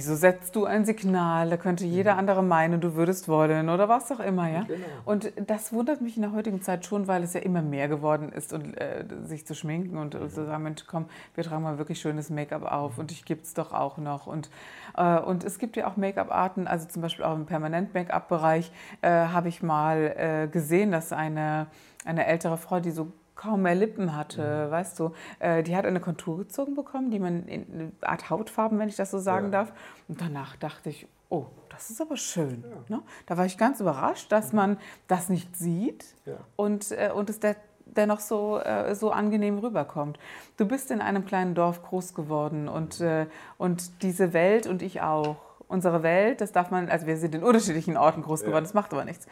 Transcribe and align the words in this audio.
Wieso 0.00 0.14
setzt 0.14 0.56
du 0.56 0.64
ein 0.64 0.86
Signal? 0.86 1.50
Da 1.50 1.58
könnte 1.58 1.84
jeder 1.84 2.16
andere 2.16 2.42
meinen, 2.42 2.80
du 2.80 2.94
würdest 2.94 3.28
wollen 3.28 3.68
oder 3.68 3.86
was 3.90 4.10
auch 4.10 4.20
immer, 4.20 4.48
ja? 4.48 4.62
Genau. 4.62 4.86
Und 5.04 5.30
das 5.46 5.74
wundert 5.74 6.00
mich 6.00 6.16
in 6.16 6.22
der 6.22 6.32
heutigen 6.32 6.62
Zeit 6.62 6.86
schon, 6.86 7.06
weil 7.06 7.22
es 7.22 7.34
ja 7.34 7.40
immer 7.40 7.60
mehr 7.60 7.86
geworden 7.86 8.32
ist 8.32 8.54
und 8.54 8.80
äh, 8.80 9.04
sich 9.24 9.46
zu 9.46 9.54
schminken 9.54 9.98
und 9.98 10.14
äh, 10.14 10.26
zu 10.30 10.46
sagen, 10.46 10.62
Mensch, 10.62 10.84
komm, 10.86 11.04
wir 11.34 11.44
tragen 11.44 11.62
mal 11.62 11.76
wirklich 11.76 12.00
schönes 12.00 12.30
Make-up 12.30 12.62
auf 12.62 12.96
und 12.96 13.12
ich 13.12 13.26
gibt's 13.26 13.52
doch 13.52 13.74
auch 13.74 13.98
noch. 13.98 14.26
Und, 14.26 14.48
äh, 14.96 15.18
und 15.18 15.44
es 15.44 15.58
gibt 15.58 15.76
ja 15.76 15.86
auch 15.86 15.98
Make-up-Arten, 15.98 16.66
also 16.66 16.88
zum 16.88 17.02
Beispiel 17.02 17.26
auch 17.26 17.34
im 17.34 17.44
Permanent-Make-up-Bereich 17.44 18.72
äh, 19.02 19.10
habe 19.10 19.48
ich 19.48 19.62
mal 19.62 20.14
äh, 20.16 20.48
gesehen, 20.48 20.92
dass 20.92 21.12
eine, 21.12 21.66
eine 22.06 22.24
ältere 22.24 22.56
Frau, 22.56 22.80
die 22.80 22.90
so 22.90 23.12
kaum 23.40 23.62
mehr 23.62 23.74
Lippen 23.74 24.14
hatte, 24.16 24.66
Mhm. 24.66 24.70
weißt 24.70 24.98
du. 25.00 25.12
Äh, 25.38 25.62
die 25.62 25.74
hat 25.74 25.86
eine 25.86 26.00
Kontur 26.00 26.36
gezogen 26.38 26.74
bekommen, 26.74 27.10
die 27.10 27.18
man 27.18 27.46
in 27.46 27.66
eine 27.72 27.92
Art 28.02 28.28
Hautfarben, 28.28 28.78
wenn 28.78 28.88
ich 28.88 28.96
das 28.96 29.10
so 29.10 29.18
sagen 29.18 29.46
Ja. 29.46 29.50
darf. 29.52 29.72
Und 30.08 30.20
danach 30.20 30.56
dachte 30.56 30.90
ich, 30.90 31.06
oh, 31.30 31.46
das 31.70 31.88
ist 31.88 32.00
aber 32.02 32.16
schön. 32.18 32.64
Ne? 32.88 33.00
Da 33.26 33.38
war 33.38 33.46
ich 33.46 33.56
ganz 33.56 33.80
überrascht, 33.80 34.30
dass 34.30 34.52
man 34.52 34.76
das 35.08 35.28
nicht 35.30 35.56
sieht 35.56 36.04
Ja. 36.26 36.34
und, 36.56 36.90
äh, 36.90 37.10
und 37.14 37.30
es 37.30 37.40
der, 37.40 37.56
dennoch 37.86 38.20
so, 38.20 38.58
äh, 38.58 38.94
so 38.94 39.10
angenehm 39.10 39.58
rüberkommt. 39.58 40.18
Du 40.58 40.66
bist 40.66 40.90
in 40.90 41.00
einem 41.00 41.24
kleinen 41.24 41.54
Dorf 41.54 41.82
groß 41.82 42.12
geworden 42.14 42.68
und, 42.68 43.00
äh, 43.00 43.26
und 43.56 44.02
diese 44.02 44.32
Welt 44.34 44.66
und 44.66 44.82
ich 44.82 45.00
auch. 45.00 45.36
Unsere 45.66 46.02
Welt, 46.02 46.40
das 46.40 46.50
darf 46.50 46.72
man, 46.72 46.88
also 46.90 47.06
wir 47.06 47.16
sind 47.16 47.32
in 47.34 47.44
unterschiedlichen 47.44 47.96
Orten 47.96 48.22
groß 48.22 48.42
geworden, 48.42 48.64
das 48.64 48.74
macht 48.74 48.92
aber 48.92 49.04
nichts. 49.04 49.26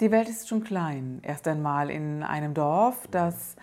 Die 0.00 0.10
Welt 0.10 0.28
ist 0.28 0.48
schon 0.48 0.62
klein. 0.62 1.20
Erst 1.22 1.48
einmal 1.48 1.90
in 1.90 2.22
einem 2.22 2.52
Dorf, 2.52 3.06
das 3.10 3.56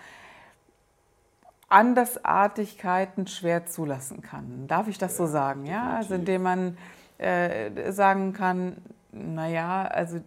Andersartigkeiten 1.68 3.26
schwer 3.26 3.66
zulassen 3.66 4.20
kann. 4.20 4.66
Darf 4.66 4.88
ich 4.88 4.98
das 4.98 5.16
so 5.16 5.26
sagen? 5.26 5.64
Ja, 5.66 5.94
also 5.94 6.14
indem 6.14 6.42
man 6.42 6.78
äh, 7.18 7.92
sagen 7.92 8.32
kann, 8.32 8.76
naja, 9.12 9.84
also 9.84 10.20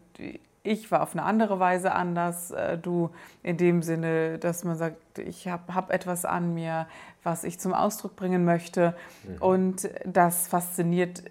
ich 0.64 0.92
war 0.92 1.02
auf 1.02 1.14
eine 1.14 1.24
andere 1.24 1.60
Weise 1.60 1.94
anders, 1.94 2.52
äh, 2.52 2.78
du 2.78 3.10
in 3.44 3.58
dem 3.58 3.84
Sinne, 3.84 4.40
dass 4.40 4.64
man 4.64 4.78
sagt, 4.78 5.20
ich 5.20 5.48
habe 5.48 5.74
hab 5.74 5.92
etwas 5.92 6.26
an 6.26 6.54
mir, 6.54 6.88
was 7.24 7.44
ich 7.44 7.60
zum 7.60 7.74
Ausdruck 7.74 8.16
bringen 8.16 8.46
möchte. 8.46 8.96
Und 9.40 9.90
das 10.06 10.48
fasziniert 10.48 11.24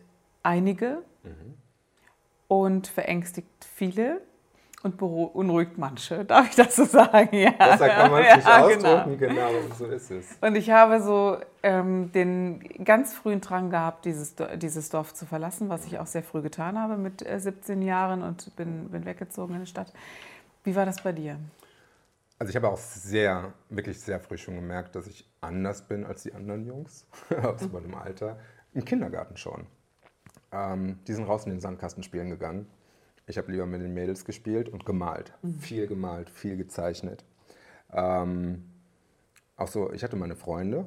einige 0.42 0.98
und 2.48 2.86
verängstigt 2.86 3.64
viele 3.74 4.20
und 4.86 4.96
beunruhigt 4.96 5.76
manche. 5.76 6.24
Darf 6.24 6.48
ich 6.48 6.56
das 6.56 6.76
so 6.76 6.84
sagen? 6.84 7.36
Ja, 7.36 7.50
Besser 7.50 7.88
kann 7.88 8.10
man 8.10 8.22
es 8.22 8.28
ja, 8.28 8.36
nicht 8.36 8.46
ja, 8.46 8.64
ausdrücken, 8.64 9.18
genau. 9.18 9.48
so 9.76 9.86
ist 9.86 10.10
es. 10.10 10.38
und 10.40 10.56
ich 10.56 10.70
habe 10.70 11.02
so 11.02 11.36
ähm, 11.62 12.12
den 12.12 12.60
ganz 12.84 13.12
frühen 13.12 13.40
Drang 13.40 13.70
gehabt, 13.70 14.04
dieses, 14.04 14.34
dieses 14.56 14.88
Dorf 14.88 15.12
zu 15.12 15.26
verlassen, 15.26 15.68
was 15.68 15.84
ich 15.86 15.98
auch 15.98 16.06
sehr 16.06 16.22
früh 16.22 16.40
getan 16.40 16.80
habe 16.80 16.96
mit 16.96 17.26
äh, 17.26 17.38
17 17.38 17.82
Jahren 17.82 18.22
und 18.22 18.54
bin, 18.56 18.88
bin 18.88 19.04
weggezogen 19.04 19.56
in 19.56 19.60
die 19.62 19.66
Stadt. 19.66 19.92
Wie 20.64 20.74
war 20.74 20.86
das 20.86 21.02
bei 21.02 21.12
dir? 21.12 21.36
Also 22.38 22.50
ich 22.50 22.56
habe 22.56 22.68
auch 22.68 22.76
sehr, 22.76 23.52
wirklich 23.70 24.00
sehr 24.00 24.20
früh 24.20 24.36
schon 24.36 24.56
gemerkt, 24.56 24.94
dass 24.94 25.06
ich 25.06 25.28
anders 25.40 25.82
bin 25.82 26.04
als 26.04 26.22
die 26.22 26.34
anderen 26.34 26.64
Jungs 26.66 27.06
aus 27.42 27.70
meinem 27.72 27.94
Alter. 27.94 28.38
Im 28.72 28.84
Kindergarten 28.84 29.36
schon. 29.36 29.66
Ähm, 30.52 30.98
die 31.06 31.14
sind 31.14 31.24
raus 31.24 31.44
in 31.46 31.50
den 31.50 31.60
Sandkasten 31.60 32.02
spielen 32.02 32.30
gegangen. 32.30 32.66
Ich 33.26 33.38
habe 33.38 33.50
lieber 33.50 33.66
mit 33.66 33.80
den 33.82 33.92
Mädels 33.94 34.24
gespielt 34.24 34.68
und 34.68 34.86
gemalt. 34.86 35.32
Viel 35.58 35.86
gemalt, 35.86 36.30
viel 36.30 36.56
gezeichnet. 36.56 37.24
Ähm, 37.92 38.64
auch 39.56 39.68
so, 39.68 39.92
ich 39.92 40.04
hatte 40.04 40.16
meine 40.16 40.36
Freunde, 40.36 40.86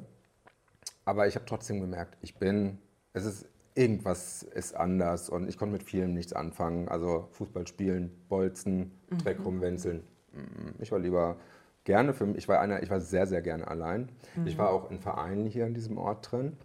aber 1.04 1.26
ich 1.26 1.34
habe 1.34 1.44
trotzdem 1.44 1.80
gemerkt, 1.80 2.16
ich 2.22 2.36
bin, 2.36 2.78
es 3.12 3.24
ist, 3.24 3.46
irgendwas 3.74 4.42
ist 4.42 4.74
anders 4.74 5.28
und 5.28 5.48
ich 5.48 5.56
konnte 5.58 5.72
mit 5.74 5.82
vielem 5.82 6.14
nichts 6.14 6.32
anfangen. 6.32 6.88
Also 6.88 7.28
Fußball 7.32 7.66
spielen, 7.66 8.10
Bolzen, 8.28 8.92
Dreck 9.22 9.44
rumwänzeln. 9.44 10.02
Mm, 10.32 10.80
Ich 10.82 10.92
war 10.92 10.98
lieber 10.98 11.36
gerne 11.84 12.14
für 12.14 12.26
mich, 12.26 12.38
ich 12.38 12.48
war 12.48 12.60
einer, 12.60 12.82
ich 12.82 12.90
war 12.90 13.00
sehr, 13.00 13.26
sehr 13.26 13.42
gerne 13.42 13.68
allein. 13.68 14.08
Ich 14.44 14.56
war 14.58 14.70
auch 14.70 14.90
in 14.90 14.98
Vereinen 15.00 15.46
hier 15.46 15.66
in 15.66 15.74
diesem 15.74 15.98
Ort 15.98 16.30
drin. 16.30 16.56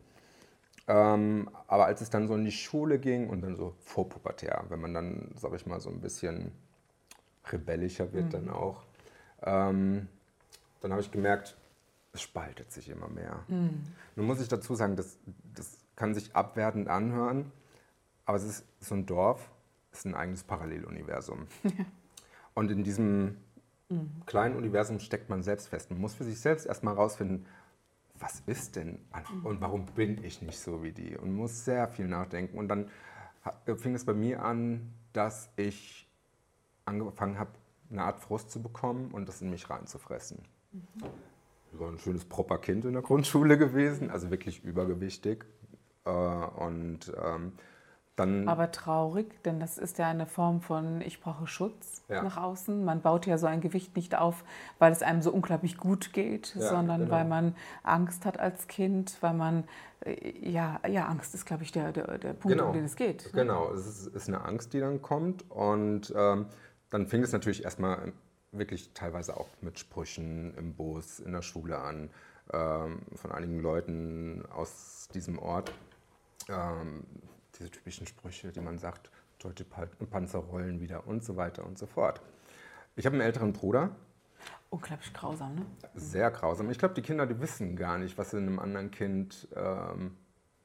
Ähm, 0.88 1.50
aber 1.68 1.85
als 1.85 2.01
es 2.01 2.09
dann 2.09 2.28
so 2.28 2.35
in 2.35 2.46
die 2.46 2.51
Schule 2.51 3.00
ging 3.00 3.29
und 3.29 3.41
dann 3.41 3.56
so 3.56 3.73
vorpubertär, 3.79 4.66
wenn 4.69 4.79
man 4.79 4.94
dann, 4.94 5.31
sag 5.35 5.53
ich 5.53 5.66
mal, 5.66 5.79
so 5.79 5.90
ein 5.90 6.00
bisschen 6.00 6.51
rebellischer 7.51 8.13
wird 8.13 8.34
dann 8.34 8.50
auch, 8.50 8.84
ähm, 9.44 10.07
dann 10.81 10.91
habe 10.91 11.01
ich 11.01 11.12
gemerkt, 11.12 11.57
es 12.13 12.22
spaltet 12.22 12.72
sich 12.72 12.90
immer 12.90 13.07
mehr. 13.07 13.44
Nun 14.16 14.25
muss 14.28 14.40
ich 14.40 14.47
dazu 14.47 14.75
sagen, 14.75 14.96
das, 14.96 15.18
das 15.53 15.78
kann 15.96 16.13
sich 16.13 16.35
abwertend 16.35 16.88
anhören, 16.88 17.52
aber 18.25 18.38
es 18.38 18.44
ist 18.44 18.66
so 18.79 18.96
ein 18.96 19.06
Dorf, 19.06 19.50
ist 19.91 20.06
ein 20.06 20.16
eigenes 20.16 20.44
Paralleluniversum. 20.44 21.47
Und 22.53 22.72
in 22.72 22.84
diesem 22.84 23.38
kleinen 24.25 24.56
Universum 24.56 25.00
steckt 25.00 25.29
man 25.29 25.44
selbst 25.44 25.67
fest. 25.67 25.91
Man 25.91 26.00
muss 26.00 26.16
für 26.16 26.23
sich 26.23 26.40
selbst 26.40 26.66
erstmal 26.66 26.96
rausfinden, 26.96 27.46
was 28.20 28.42
ist 28.46 28.76
denn 28.76 29.00
an- 29.12 29.26
und 29.44 29.62
warum 29.62 29.86
bin 29.86 30.24
ich 30.24 30.42
nicht 30.42 30.59
so 30.59 30.84
wie 30.84 30.92
die? 30.92 31.18
Und 31.18 31.34
muss 31.34 31.66
sehr 31.66 31.88
viel 31.88 32.08
nachdenken. 32.08 32.58
Und 32.58 32.68
dann 32.68 32.90
fing 33.78 33.96
es 33.96 34.06
bei 34.06 34.14
mir 34.14 34.44
an, 34.44 34.94
dass 35.14 35.50
ich 35.56 36.08
angefangen 36.86 37.38
habe, 37.40 37.52
eine 37.92 38.03
Art 38.03 38.20
Frust 38.20 38.52
zu 38.52 38.62
bekommen 38.62 39.12
und 39.12 39.28
das 39.28 39.42
in 39.42 39.50
mich 39.50 39.70
reinzufressen. 39.70 40.40
Ich 41.72 41.80
war 41.80 41.90
ein 41.90 42.00
schönes 42.00 42.26
proper 42.26 42.58
Kind 42.58 42.86
in 42.86 42.94
der 42.94 43.02
Grundschule 43.02 43.58
gewesen, 43.58 44.09
also 44.09 44.32
wirklich 44.32 44.64
übergewichtig. 44.64 45.46
Äh, 46.06 46.09
und 46.09 47.12
ähm, 47.22 47.53
dann 48.16 48.48
Aber 48.48 48.72
traurig, 48.72 49.44
denn 49.44 49.59
das 49.59 49.78
ist 49.78 49.98
ja 49.98 50.08
eine 50.08 50.26
Form 50.26 50.62
von, 50.62 51.02
ich 51.02 51.20
brauche 51.22 51.48
Schutz 51.48 52.03
Ja. 52.08 52.24
nach 52.24 52.38
außen. 52.38 52.86
Man 52.86 53.02
baut 53.02 53.26
ja 53.26 53.38
so 53.38 53.46
ein 53.48 53.62
Gewicht 53.62 53.96
nicht 53.96 54.16
auf, 54.16 54.44
weil 54.80 54.92
es 54.92 55.02
einem 55.03 55.22
so 55.22 55.31
unglaublich 55.31 55.78
gut 55.78 56.14
geht, 56.14 56.56
Ja, 56.56 56.70
sondern 56.70 57.02
genau. 57.02 57.12
weil 57.12 57.26
man 57.26 57.56
Angst 57.84 58.26
hat 58.26 58.40
als 58.40 58.68
Kind, 58.68 59.18
weil 59.22 59.34
man, 59.34 59.66
äh, 60.06 60.31
ja, 60.50 60.80
ja 60.88 61.06
Angst 61.08 61.34
ist, 61.36 61.46
glaube 61.46 61.64
ich, 61.64 61.72
der, 61.72 61.92
der, 61.92 62.18
der 62.18 62.34
Punkt, 62.34 62.59
um 62.62 62.74
den 62.74 62.86
es 62.86 62.96
geht. 62.96 63.26
ne? 63.26 63.42
Genau, 63.42 63.72
es 63.74 63.86
ist, 63.86 64.08
ist 64.16 64.28
eine 64.30 64.44
Angst, 64.46 64.74
die 64.74 64.80
dann 64.80 65.02
kommt. 65.02 65.50
Und 65.52 66.14
ähm, 66.16 66.46
dann 66.90 67.08
fing 67.08 67.22
es 67.24 67.34
natürlich 67.34 67.64
erstmal 67.66 68.14
wirklich 68.53 68.94
teilweise 68.94 69.36
auch 69.36 69.50
mit 69.59 69.78
Sprüchen 69.80 70.56
im 70.56 70.74
Bus, 70.76 71.20
in 71.20 71.34
der 71.34 71.42
Schule 71.42 71.78
an, 71.80 72.09
ähm, 72.53 73.02
von 73.16 73.32
einigen 73.34 73.59
Leuten 73.59 74.46
aus 74.56 75.09
diesem 75.14 75.38
Ort. 75.40 75.74
Ähm, 76.47 77.03
diese 77.58 77.72
typischen 77.72 78.08
Sprüche, 78.08 78.52
die 78.52 78.62
man 78.62 78.78
sagt, 78.78 79.10
deutsche 79.40 79.66
Panzer 79.66 80.40
rollen 80.40 80.80
wieder 80.80 81.08
und 81.08 81.24
so 81.24 81.36
weiter 81.36 81.66
und 81.66 81.78
so 81.78 81.86
fort. 81.86 82.22
Ich 82.96 83.06
habe 83.06 83.16
einen 83.16 83.26
älteren 83.26 83.54
Bruder, 83.54 83.96
Unglaublich 84.70 85.14
grausam, 85.14 85.56
ne? 85.56 85.66
sehr 85.94 86.30
grausam. 86.32 86.70
Ich 86.70 86.78
glaube, 86.78 86.94
die 86.96 87.02
Kinder, 87.02 87.26
die 87.26 87.40
wissen 87.40 87.76
gar 87.76 87.98
nicht, 87.98 88.18
was 88.18 88.32
sie 88.32 88.38
einem 88.38 88.60
anderen 88.60 88.92
Kind 88.92 89.48
ähm, 89.56 90.18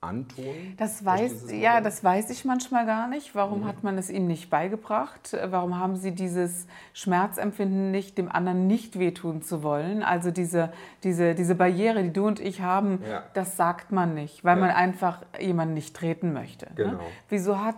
antun. 0.03 0.75
Das 0.79 1.05
weiß, 1.05 1.53
ja, 1.53 1.83
das 1.83 2.03
weiß 2.03 2.31
ich 2.31 2.47
manchmal 2.47 2.87
gar 2.87 3.07
nicht. 3.07 3.35
Mhm. 3.35 3.39
Warum 3.39 3.67
hat 3.67 3.83
man 3.85 3.99
es 3.99 4.09
ihnen 4.09 4.29
nicht 4.29 4.49
beigebracht? 4.49 5.37
Warum 5.51 5.79
haben 5.79 5.97
sie 5.97 6.13
dieses 6.13 6.67
Schmerzempfinden 6.95 7.91
nicht, 7.91 8.17
dem 8.17 8.31
anderen 8.33 8.67
nicht 8.67 8.99
wehtun 8.99 9.43
zu 9.43 9.63
wollen? 9.63 10.03
Also 10.03 10.31
diese, 10.31 10.73
diese, 11.05 11.35
diese 11.35 11.55
Barriere, 11.55 12.03
die 12.03 12.13
du 12.15 12.27
und 12.27 12.41
ich 12.41 12.63
haben, 12.63 13.03
Ja. 13.09 13.25
das 13.35 13.59
sagt 13.59 13.93
man 13.93 14.15
nicht, 14.15 14.43
weil 14.43 14.57
Ja. 14.57 14.67
man 14.67 14.71
einfach 14.75 15.21
jemanden 15.39 15.75
nicht 15.75 15.95
treten 15.95 16.33
möchte. 16.33 16.67
Ne? 16.67 16.75
Genau. 16.77 17.01
Wieso, 17.29 17.61
hat, 17.63 17.77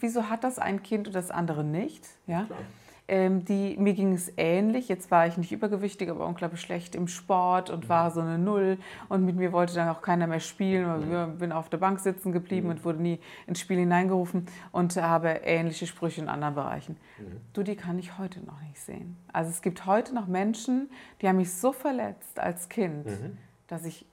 wieso 0.00 0.30
hat 0.30 0.44
das 0.44 0.58
ein 0.58 0.82
Kind 0.82 1.08
und 1.08 1.14
das 1.14 1.30
andere 1.30 1.62
nicht? 1.62 2.06
Ja? 2.26 2.46
Ähm, 3.12 3.44
die, 3.44 3.76
mir 3.76 3.94
ging 3.94 4.12
es 4.12 4.32
ähnlich. 4.36 4.86
Jetzt 4.88 5.10
war 5.10 5.26
ich 5.26 5.36
nicht 5.36 5.50
übergewichtig, 5.50 6.08
aber 6.10 6.26
unglaublich 6.28 6.60
schlecht 6.60 6.94
im 6.94 7.08
Sport 7.08 7.68
und 7.68 7.88
war 7.88 8.12
so 8.12 8.20
eine 8.20 8.38
Null. 8.38 8.78
Und 9.08 9.24
mit 9.24 9.34
mir 9.34 9.50
wollte 9.52 9.74
dann 9.74 9.88
auch 9.88 10.00
keiner 10.00 10.28
mehr 10.28 10.38
spielen. 10.38 10.86
Also 10.86 11.06
ich 11.32 11.38
bin 11.40 11.50
auf 11.50 11.68
der 11.68 11.78
Bank 11.78 11.98
sitzen 11.98 12.30
geblieben 12.30 12.68
und 12.70 12.84
wurde 12.84 13.02
nie 13.02 13.18
ins 13.48 13.58
Spiel 13.58 13.78
hineingerufen 13.78 14.46
und 14.70 14.94
habe 14.96 15.28
ähnliche 15.42 15.88
Sprüche 15.88 16.20
in 16.20 16.28
anderen 16.28 16.54
Bereichen. 16.54 16.96
Du, 17.52 17.64
die 17.64 17.74
kann 17.74 17.98
ich 17.98 18.16
heute 18.16 18.38
noch 18.46 18.60
nicht 18.60 18.78
sehen. 18.78 19.16
Also 19.32 19.50
es 19.50 19.60
gibt 19.60 19.86
heute 19.86 20.14
noch 20.14 20.28
Menschen, 20.28 20.88
die 21.20 21.26
haben 21.28 21.38
mich 21.38 21.52
so 21.52 21.72
verletzt 21.72 22.38
als 22.38 22.68
Kind, 22.68 23.08
dass 23.66 23.84
ich 23.84 24.06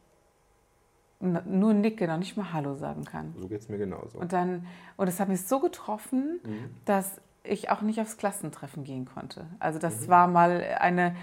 nur 1.19 1.73
nicke, 1.73 2.07
noch 2.07 2.17
nicht 2.17 2.35
mal 2.37 2.51
Hallo 2.53 2.75
sagen 2.75 3.03
kann. 3.03 3.33
So 3.37 3.47
geht 3.47 3.61
es 3.61 3.69
mir 3.69 3.77
genauso. 3.77 4.17
Und 4.19 4.33
dann, 4.33 4.65
und 4.97 5.07
das 5.07 5.19
hat 5.19 5.29
mich 5.29 5.41
so 5.45 5.59
getroffen, 5.59 6.39
Mhm. 6.43 6.69
dass 6.85 7.21
ich 7.47 7.69
auch 7.69 7.81
nicht 7.81 7.99
aufs 8.01 8.17
Klassentreffen 8.17 8.83
gehen 8.83 9.05
konnte. 9.05 9.45
Also 9.59 9.79
das 9.79 10.01
Mhm. 10.01 10.07
war 10.09 10.27
mal 10.27 10.63
eine, 10.79 11.15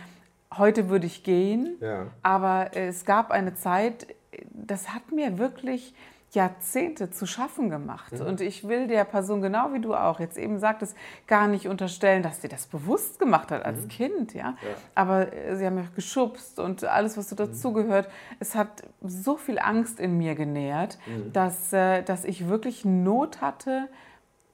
heute 0.56 0.88
würde 0.88 1.06
ich 1.06 1.23
gehen, 1.25 1.76
Ja. 1.81 2.06
aber 2.23 2.71
es 2.76 3.05
gab 3.05 3.31
eine 3.31 3.55
Zeit, 3.55 4.06
das 4.50 4.94
hat 4.94 5.12
mir 5.12 5.38
wirklich 5.38 5.94
Jahrzehnte 6.32 7.11
zu 7.12 7.26
schaffen 7.26 7.71
gemacht. 7.71 8.12
Mhm. 8.12 8.26
Und 8.26 8.41
ich 8.41 8.67
will 8.67 8.88
der 8.88 9.05
Person, 9.05 9.41
genau 9.41 9.73
wie 9.73 9.79
du 9.81 9.94
auch 9.94 10.19
jetzt 10.19 10.37
eben 10.37 10.59
sagtest, 10.59 10.97
gar 11.29 11.47
nicht 11.47 11.69
unterstellen, 11.69 12.25
dass 12.25 12.43
sie 12.43 12.49
das 12.49 12.67
bewusst 12.67 13.21
gemacht 13.21 13.53
hat 13.53 13.65
als 13.65 13.87
Kind. 13.87 14.35
Ja? 14.35 14.50
Mhm. 14.50 14.56
Ja. 14.62 14.75
Aber 14.97 15.32
äh, 15.32 15.55
sie 15.56 15.65
haben 15.65 15.76
mich 15.76 15.94
geschubst 15.94 16.59
und 16.59 16.82
alles, 16.85 17.17
was 17.17 17.29
so 17.31 17.37
dazugehört. 17.37 18.09
Es 18.41 18.56
hat 18.56 18.82
so 19.00 19.37
viel 19.37 19.61
Angst 19.61 20.00
in 20.00 20.19
mir 20.19 20.35
genährt, 20.35 20.99
Mhm. 21.06 21.32
dass, 21.32 21.73
äh, 21.73 22.03
dass 22.03 22.25
ich 22.25 22.49
wirklich 22.49 22.85
Not 22.85 23.41
hatte, 23.41 23.88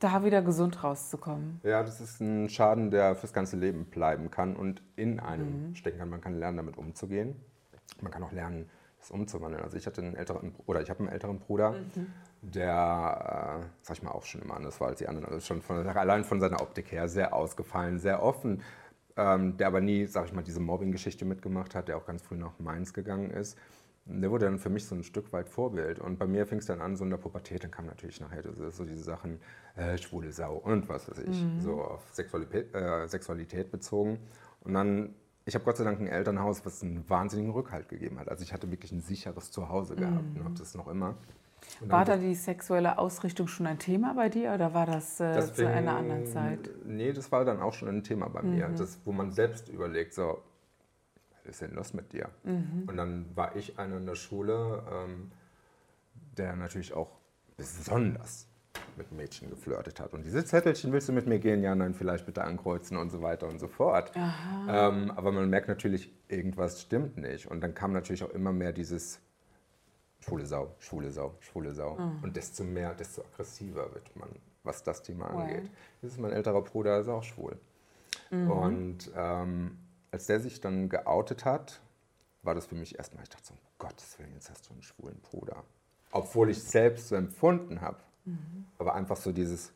da 0.00 0.24
wieder 0.24 0.42
gesund 0.42 0.82
rauszukommen. 0.82 1.60
Ja, 1.62 1.82
das 1.82 2.00
ist 2.00 2.20
ein 2.20 2.48
Schaden, 2.48 2.90
der 2.90 3.14
fürs 3.14 3.32
ganze 3.32 3.56
Leben 3.56 3.84
bleiben 3.84 4.30
kann 4.30 4.56
und 4.56 4.82
in 4.96 5.14
Mhm. 5.14 5.20
einem 5.20 5.74
stecken 5.76 5.98
kann. 5.98 6.08
Man 6.08 6.20
kann 6.20 6.38
lernen, 6.38 6.56
damit 6.56 6.76
umzugehen. 6.76 7.36
Man 8.00 8.10
kann 8.10 8.22
auch 8.22 8.32
lernen, 8.32 8.68
das 8.98 9.10
umzuwandeln. 9.10 9.62
Also 9.62 9.76
ich 9.76 9.86
hatte 9.86 10.00
einen 10.02 10.16
älteren, 10.16 10.54
oder 10.66 10.80
ich 10.82 10.90
habe 10.90 11.00
einen 11.00 11.08
älteren 11.10 11.38
Bruder, 11.38 11.72
Mhm. 11.72 12.06
der, 12.42 13.60
äh, 13.62 13.66
sag 13.82 13.96
ich 13.96 14.02
mal, 14.02 14.10
auch 14.12 14.24
schon 14.24 14.42
immer 14.42 14.56
anders 14.56 14.80
war 14.80 14.88
als 14.88 14.98
die 14.98 15.08
anderen. 15.08 15.26
Also 15.26 15.40
schon 15.40 15.62
von, 15.62 15.86
allein 15.86 16.24
von 16.24 16.40
seiner 16.40 16.60
Optik 16.60 16.90
her 16.92 17.08
sehr 17.08 17.34
ausgefallen, 17.34 17.98
sehr 17.98 18.22
offen, 18.22 18.62
ähm, 19.16 19.56
der 19.58 19.66
aber 19.66 19.80
nie, 19.80 20.06
sag 20.06 20.26
ich 20.26 20.32
mal, 20.32 20.42
diese 20.42 20.60
Mobbing-Geschichte 20.60 21.24
mitgemacht 21.26 21.74
hat, 21.74 21.88
der 21.88 21.96
auch 21.98 22.06
ganz 22.06 22.22
früh 22.22 22.36
nach 22.36 22.58
Mainz 22.58 22.92
gegangen 22.94 23.30
ist. 23.30 23.58
Der 24.12 24.30
wurde 24.30 24.46
dann 24.46 24.58
für 24.58 24.70
mich 24.70 24.86
so 24.86 24.94
ein 24.94 25.04
Stück 25.04 25.32
weit 25.32 25.48
Vorbild. 25.48 25.98
Und 25.98 26.18
bei 26.18 26.26
mir 26.26 26.46
fing 26.46 26.58
es 26.58 26.66
dann 26.66 26.80
an, 26.80 26.96
so 26.96 27.04
in 27.04 27.10
der 27.10 27.16
Pubertät, 27.18 27.62
dann 27.62 27.70
kam 27.70 27.86
natürlich 27.86 28.20
nachher 28.20 28.42
so, 28.70 28.84
diese 28.84 29.02
Sachen, 29.02 29.38
äh, 29.76 29.96
schwule 29.98 30.32
Sau 30.32 30.56
und 30.56 30.88
was 30.88 31.08
weiß 31.10 31.18
ich, 31.18 31.44
so 31.58 31.80
auf 31.80 32.02
Sexualität, 32.12 32.74
äh, 32.74 33.06
Sexualität 33.06 33.70
bezogen. 33.70 34.18
Und 34.62 34.74
dann, 34.74 35.14
ich 35.44 35.54
habe 35.54 35.64
Gott 35.64 35.76
sei 35.76 35.84
Dank 35.84 36.00
ein 36.00 36.08
Elternhaus, 36.08 36.64
was 36.66 36.82
einen 36.82 37.08
wahnsinnigen 37.08 37.52
Rückhalt 37.52 37.88
gegeben 37.88 38.18
hat. 38.18 38.28
Also 38.28 38.42
ich 38.42 38.52
hatte 38.52 38.70
wirklich 38.70 38.92
ein 38.92 39.00
sicheres 39.00 39.50
Zuhause 39.50 39.96
gehabt 39.96 40.36
und 40.36 40.44
habe 40.44 40.54
das 40.58 40.74
noch 40.74 40.88
immer. 40.88 41.16
War 41.80 42.04
da 42.04 42.16
die 42.16 42.34
sexuelle 42.34 42.98
Ausrichtung 42.98 43.46
schon 43.46 43.66
ein 43.66 43.78
Thema 43.78 44.14
bei 44.14 44.28
dir 44.28 44.52
oder 44.52 44.74
war 44.74 44.86
das, 44.86 45.20
äh, 45.20 45.34
das 45.34 45.54
zu 45.54 45.66
einer 45.66 45.96
anderen 45.96 46.26
Zeit? 46.26 46.70
Nee, 46.84 47.12
das 47.12 47.30
war 47.32 47.44
dann 47.44 47.60
auch 47.60 47.74
schon 47.74 47.88
ein 47.88 48.02
Thema 48.02 48.28
bei 48.28 48.42
mir, 48.42 48.68
das, 48.76 48.98
wo 49.04 49.12
man 49.12 49.30
selbst 49.32 49.68
überlegt, 49.68 50.14
so, 50.14 50.42
ist 51.44 51.60
denn 51.62 51.74
los 51.74 51.94
mit 51.94 52.12
dir? 52.12 52.28
Und 52.44 52.96
dann 52.96 53.26
war 53.34 53.56
ich 53.56 53.78
einer 53.78 53.96
in 53.96 54.06
der 54.06 54.14
Schule, 54.14 54.82
ähm, 54.92 55.30
der 56.36 56.56
natürlich 56.56 56.92
auch 56.94 57.10
besonders 57.56 58.46
mit 58.96 59.12
Mädchen 59.12 59.50
geflirtet 59.50 60.00
hat. 60.00 60.12
Und 60.14 60.24
diese 60.24 60.44
Zettelchen, 60.44 60.92
willst 60.92 61.08
du 61.08 61.12
mit 61.12 61.26
mir 61.26 61.38
gehen? 61.38 61.62
Ja, 61.62 61.74
nein, 61.74 61.94
vielleicht 61.94 62.26
bitte 62.26 62.42
ankreuzen 62.44 62.96
und 62.96 63.10
so 63.10 63.22
weiter 63.22 63.48
und 63.48 63.58
so 63.58 63.68
fort. 63.68 64.12
Ähm, 64.68 65.10
aber 65.16 65.32
man 65.32 65.48
merkt 65.50 65.68
natürlich, 65.68 66.12
irgendwas 66.28 66.82
stimmt 66.82 67.16
nicht. 67.16 67.46
Und 67.50 67.60
dann 67.62 67.74
kam 67.74 67.92
natürlich 67.92 68.22
auch 68.24 68.30
immer 68.30 68.52
mehr 68.52 68.72
dieses 68.72 69.20
schwule 70.20 70.44
Sau, 70.46 70.74
schwule 70.78 71.10
Sau, 71.10 71.34
schwule 71.40 71.72
Sau. 71.72 71.96
Und 72.22 72.36
desto 72.36 72.62
mehr, 72.64 72.94
desto 72.94 73.22
aggressiver 73.22 73.92
wird 73.94 74.14
man, 74.16 74.28
was 74.64 74.82
das 74.82 75.02
Thema 75.02 75.30
Wow. 75.32 75.40
angeht. 75.42 75.70
Das 76.02 76.12
ist 76.12 76.20
mein 76.20 76.32
älterer 76.32 76.62
Bruder, 76.62 77.00
ist 77.00 77.08
auch 77.08 77.24
schwul. 77.24 77.56
Und 78.30 79.10
ähm, 79.16 79.78
als 80.12 80.26
der 80.26 80.40
sich 80.40 80.60
dann 80.60 80.88
geoutet 80.88 81.44
hat, 81.44 81.80
war 82.42 82.54
das 82.54 82.66
für 82.66 82.74
mich 82.74 82.96
erstmal, 82.98 83.22
ich 83.22 83.28
dachte 83.28 83.46
so, 83.48 83.54
um 83.54 83.60
Gottes 83.78 84.18
Willen, 84.18 84.32
jetzt 84.34 84.50
hast 84.50 84.68
du 84.68 84.72
einen 84.72 84.82
schwulen 84.82 85.20
Bruder. 85.20 85.62
Obwohl 86.12 86.50
ich 86.50 86.62
selbst 86.62 87.08
so 87.08 87.14
empfunden 87.16 87.80
habe. 87.80 87.98
Aber 88.78 88.94
einfach 88.94 89.16
so 89.16 89.32
dieses, 89.32 89.72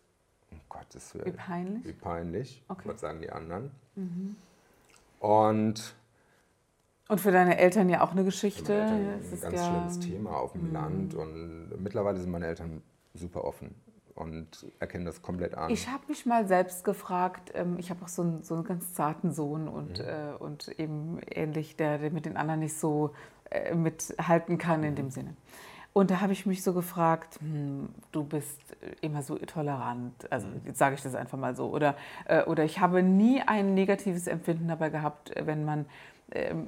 um 0.50 0.60
Gottes 0.68 1.14
Willen. 1.14 1.26
Wie 1.26 1.30
peinlich? 1.32 1.84
Wie 1.84 1.92
peinlich. 1.92 2.62
Okay. 2.68 2.88
Was 2.88 3.00
sagen 3.00 3.20
die 3.20 3.30
anderen? 3.30 3.70
Und 5.20 5.94
Und 7.08 7.20
für 7.20 7.32
deine 7.32 7.58
Eltern 7.58 7.88
ja 7.88 8.02
auch 8.02 8.12
eine 8.12 8.24
Geschichte. 8.24 8.72
meine 8.84 9.14
Eltern 9.14 9.32
ein 9.32 9.40
ganz 9.40 9.54
ja- 9.54 9.64
schlimmes 9.66 10.00
Thema 10.00 10.36
auf 10.36 10.52
dem 10.52 10.72
Land. 10.72 11.14
Und 11.14 11.82
mittlerweile 11.82 12.18
sind 12.20 12.30
meine 12.30 12.46
Eltern 12.46 12.82
super 13.14 13.44
offen 13.44 13.74
und 14.14 14.66
erkennen 14.78 15.04
das 15.04 15.22
komplett 15.22 15.54
an. 15.56 15.70
Ich 15.70 15.88
habe 15.88 16.04
mich 16.08 16.24
mal 16.26 16.46
selbst 16.46 16.84
gefragt, 16.84 17.50
ähm, 17.54 17.76
ich 17.78 17.90
habe 17.90 18.04
auch 18.04 18.08
so 18.08 18.22
einen, 18.22 18.42
so 18.42 18.54
einen 18.54 18.64
ganz 18.64 18.92
zarten 18.94 19.32
Sohn 19.32 19.68
und, 19.68 19.98
Mhm. 19.98 20.04
äh, 20.04 20.32
und 20.38 20.68
eben 20.78 21.18
ähnlich, 21.30 21.76
der, 21.76 21.98
der 21.98 22.10
mit 22.10 22.24
den 22.26 22.36
anderen 22.36 22.60
nicht 22.60 22.78
so 22.78 23.10
äh, 23.50 23.74
mithalten 23.74 24.58
kann 24.58 24.80
Mhm. 24.80 24.86
in 24.86 24.94
dem 24.96 25.10
Sinne. 25.10 25.34
Und 25.92 26.10
da 26.10 26.20
habe 26.20 26.32
ich 26.32 26.44
mich 26.44 26.64
so 26.64 26.72
gefragt, 26.74 27.38
hm, 27.40 27.88
du 28.10 28.24
bist 28.24 28.60
immer 29.00 29.22
so 29.22 29.36
tolerant, 29.38 30.30
also 30.30 30.48
Mhm. 30.48 30.60
jetzt 30.64 30.78
sage 30.78 30.96
ich 30.96 31.02
das 31.02 31.14
einfach 31.14 31.38
mal 31.38 31.54
so, 31.54 31.68
oder, 31.68 31.94
äh, 32.26 32.42
oder 32.44 32.64
ich 32.64 32.80
habe 32.80 33.02
nie 33.02 33.42
ein 33.42 33.74
negatives 33.74 34.26
Empfinden 34.26 34.66
dabei 34.68 34.90
gehabt, 34.90 35.36
äh, 35.36 35.46
wenn 35.46 35.64
man 35.64 35.86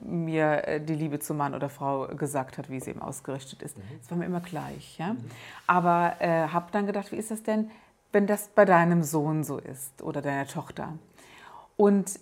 mir 0.04 0.66
äh, 0.66 0.80
die 0.80 0.94
Liebe 0.94 1.18
zu 1.18 1.34
Mann 1.34 1.54
oder 1.54 1.68
Frau 1.68 2.06
gesagt 2.08 2.58
hat, 2.58 2.70
wie 2.70 2.80
sie 2.80 2.90
eben 2.90 3.02
ausgerichtet 3.02 3.62
ist. 3.62 3.76
Es 4.02 4.10
war 4.10 4.18
mir 4.18 4.26
immer 4.26 4.40
gleich. 4.40 4.98
Ja? 4.98 5.16
Aber 5.66 6.16
äh, 6.20 6.48
habe 6.48 6.66
dann 6.72 6.86
gedacht, 6.86 7.12
wie 7.12 7.16
ist 7.16 7.30
das 7.30 7.42
denn, 7.42 7.70
wenn 8.12 8.26
das 8.26 8.48
bei 8.48 8.64
deinem 8.64 9.02
Sohn 9.02 9.44
so 9.44 9.58
ist 9.58 10.02
oder 10.02 10.22
deiner 10.22 10.46
Tochter? 10.46 10.94
Und 11.76 12.18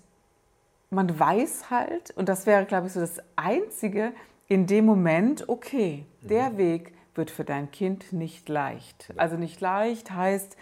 man 0.90 1.18
weiß 1.18 1.70
halt, 1.70 2.12
und 2.16 2.28
das 2.28 2.46
wäre, 2.46 2.64
glaube 2.64 2.86
ich, 2.86 2.92
so 2.92 3.00
das 3.00 3.20
Einzige, 3.36 4.12
in 4.46 4.66
dem 4.66 4.84
Moment, 4.84 5.48
okay, 5.48 6.06
der 6.20 6.56
Weg 6.56 6.94
wird 7.14 7.30
für 7.30 7.44
dein 7.44 7.70
Kind 7.70 8.12
nicht 8.12 8.48
leicht. 8.48 9.12
Also 9.16 9.36
nicht 9.36 9.60
leicht 9.60 10.10
heißt, 10.10 10.56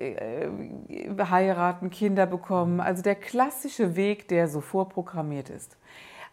heiraten, 0.00 1.90
Kinder 1.90 2.26
bekommen, 2.26 2.80
also 2.80 3.02
der 3.02 3.14
klassische 3.14 3.96
Weg, 3.96 4.28
der 4.28 4.48
so 4.48 4.60
vorprogrammiert 4.60 5.50
ist. 5.50 5.76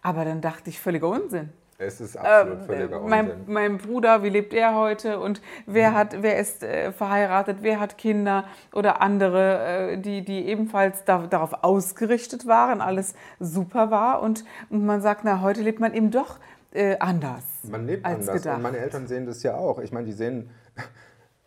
Aber 0.02 0.26
dann 0.26 0.42
dachte 0.42 0.70
ich, 0.70 0.80
völliger 0.80 1.08
Unsinn. 1.08 1.50
es 1.78 2.02
ist 2.02 2.18
absolut 2.18 2.62
völliger 2.66 2.98
Ähm, 2.98 3.10
mein, 3.10 3.32
Unsinn. 3.32 3.54
mein 3.54 3.78
Bruder, 3.78 4.22
wie 4.24 4.30
lebt 4.30 4.54
er 4.54 4.76
heute 4.76 5.20
und 5.20 5.42
wer, 5.66 5.94
hat, 5.94 6.22
wer 6.22 6.38
ist 6.40 6.62
äh, 6.64 6.92
verheiratet, 6.92 7.58
wer 7.62 7.80
hat 7.80 7.98
Kinder 7.98 8.46
oder 8.74 9.02
andere, 9.02 9.92
äh, 9.94 9.98
die, 9.98 10.24
die 10.24 10.46
ebenfalls 10.46 11.04
da, 11.06 11.26
darauf 11.28 11.64
ausgerichtet 11.64 12.46
waren, 12.48 12.82
alles 12.82 13.16
super 13.40 13.92
war 13.92 14.22
und, 14.22 14.44
und 14.70 14.86
man 14.86 15.02
sagt, 15.02 15.22
na, 15.24 15.42
heute 15.42 15.62
lebt 15.62 15.80
man 15.80 15.94
eben 15.94 16.12
doch 16.12 16.40
äh, 16.74 16.98
anders. 17.00 17.44
Man 17.64 17.86
lebt 17.88 18.06
als 18.06 18.28
anders. 18.28 18.44
gedacht. 18.44 18.58
Und 18.58 18.64
meine 18.64 18.78
Eltern 18.80 19.08
sehen 19.08 19.26
das 19.26 19.42
ja 19.44 19.56
auch. 19.56 19.80
Ich 19.80 19.92
meine, 19.92 20.06
die 20.06 20.14
sehen 20.14 20.50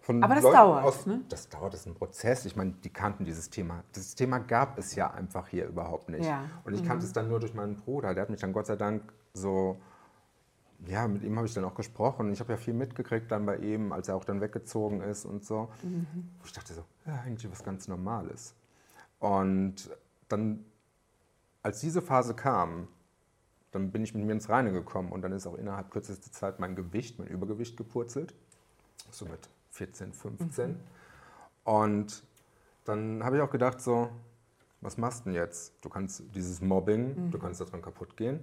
von 0.06 0.23
Aber 0.23 0.37
das 0.37 0.44
Leuten 0.44 0.56
dauert, 0.56 0.84
aus, 0.84 1.05
ne? 1.06 1.20
Das 1.29 1.48
dauert, 1.48 1.75
das 1.75 1.81
ist 1.81 1.86
ein 1.86 1.94
Prozess. 1.94 2.44
Ich 2.44 2.55
meine, 2.55 2.70
die 2.84 2.91
kannten 2.91 3.25
dieses 3.25 3.51
Thema. 3.51 3.82
Das 3.93 4.15
Thema 4.15 4.39
gab 4.39 4.79
es 4.79 4.94
ja 4.94 5.10
einfach 5.10 5.48
hier 5.48 5.67
überhaupt 5.67 6.10
nicht. 6.10 6.25
Ja. 6.25 6.44
Und 6.63 6.75
ich 6.75 6.84
kannte 6.84 7.05
es 7.05 7.13
dann 7.13 7.29
nur 7.29 7.41
durch 7.41 7.55
meinen 7.55 7.75
Bruder. 7.75 8.15
Der 8.15 8.22
hat 8.22 8.31
mich 8.31 8.41
dann 8.41 8.53
Gott 8.53 8.67
sei 8.67 8.77
Dank 8.77 9.03
so, 9.34 9.81
ja, 10.86 11.08
mit 11.08 11.25
ihm 11.25 11.34
habe 11.36 11.48
ich 11.48 11.55
dann 11.55 11.65
auch 11.65 11.75
gesprochen. 11.75 12.27
Und 12.27 12.32
ich 12.32 12.39
habe 12.39 12.53
ja 12.53 12.56
viel 12.56 12.72
mitgekriegt 12.72 13.32
dann 13.32 13.46
bei 13.46 13.56
ihm, 13.56 13.91
als 13.91 14.06
er 14.06 14.15
auch 14.15 14.25
dann 14.25 14.41
weggezogen 14.41 15.01
ist 15.01 15.25
und 15.25 15.44
so. 15.44 15.70
Wo 15.82 16.44
ich 16.44 16.53
dachte 16.53 16.72
so, 16.72 16.84
ja, 17.05 17.22
eigentlich 17.27 17.51
was 17.51 17.65
ganz 17.65 17.89
Normales. 17.89 18.55
Und 19.19 19.91
dann, 20.29 20.65
als 21.65 21.81
diese 21.81 22.01
Phase 22.01 22.34
kam, 22.34 22.86
dann 23.72 23.91
bin 23.91 24.05
ich 24.05 24.15
mit 24.15 24.25
mir 24.25 24.34
ins 24.34 24.48
Reine 24.48 24.70
gekommen 24.70 25.10
und 25.10 25.22
dann 25.22 25.32
ist 25.32 25.48
auch 25.48 25.56
innerhalb 25.56 25.91
kürzester 25.91 26.31
Zeit 26.31 26.60
mein 26.60 26.77
Gewicht, 26.77 27.19
mein 27.19 27.27
Übergewicht 27.27 27.77
gepurzelt. 27.77 28.34
So 29.10 29.27
mit 29.27 29.48
14, 29.76 30.12
15. 30.12 30.80
Und 31.64 32.24
dann 32.84 33.24
habe 33.24 33.36
ich 33.36 33.42
auch 33.42 33.50
gedacht, 33.50 33.80
so, 33.80 34.08
was 34.80 34.96
machst 34.98 35.20
du 35.20 35.24
denn 35.24 35.34
jetzt? 35.34 35.84
Du 35.84 35.88
kannst 35.88 36.22
dieses 36.34 36.60
Mobbing, 36.60 37.30
du 37.30 37.38
kannst 37.38 37.60
daran 37.60 37.82
kaputt 37.82 38.16
gehen 38.16 38.40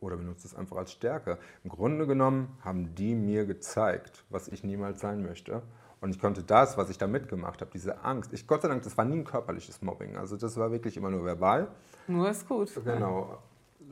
oder 0.00 0.16
benutzt 0.16 0.44
es 0.44 0.54
einfach 0.54 0.76
als 0.76 0.92
Stärke. 0.92 1.38
Im 1.62 1.70
Grunde 1.70 2.06
genommen 2.06 2.56
haben 2.62 2.94
die 2.94 3.14
mir 3.14 3.46
gezeigt, 3.46 4.24
was 4.28 4.48
ich 4.48 4.64
niemals 4.64 5.00
sein 5.00 5.22
möchte. 5.22 5.62
Und 6.00 6.10
ich 6.10 6.20
konnte 6.20 6.42
das, 6.42 6.76
was 6.76 6.90
ich 6.90 6.98
da 6.98 7.06
mitgemacht 7.06 7.62
habe, 7.62 7.70
diese 7.72 8.04
Angst, 8.04 8.32
ich 8.34 8.46
Gott 8.46 8.62
sei 8.62 8.68
Dank, 8.68 8.82
das 8.82 8.98
war 8.98 9.06
nie 9.06 9.16
ein 9.16 9.24
körperliches 9.24 9.80
Mobbing. 9.80 10.16
Also 10.16 10.36
das 10.36 10.56
war 10.58 10.70
wirklich 10.70 10.96
immer 10.96 11.10
nur 11.10 11.24
verbal. 11.24 11.68
Nur 12.06 12.28
ist 12.28 12.46
gut. 12.46 12.70
Genau. 12.84 13.38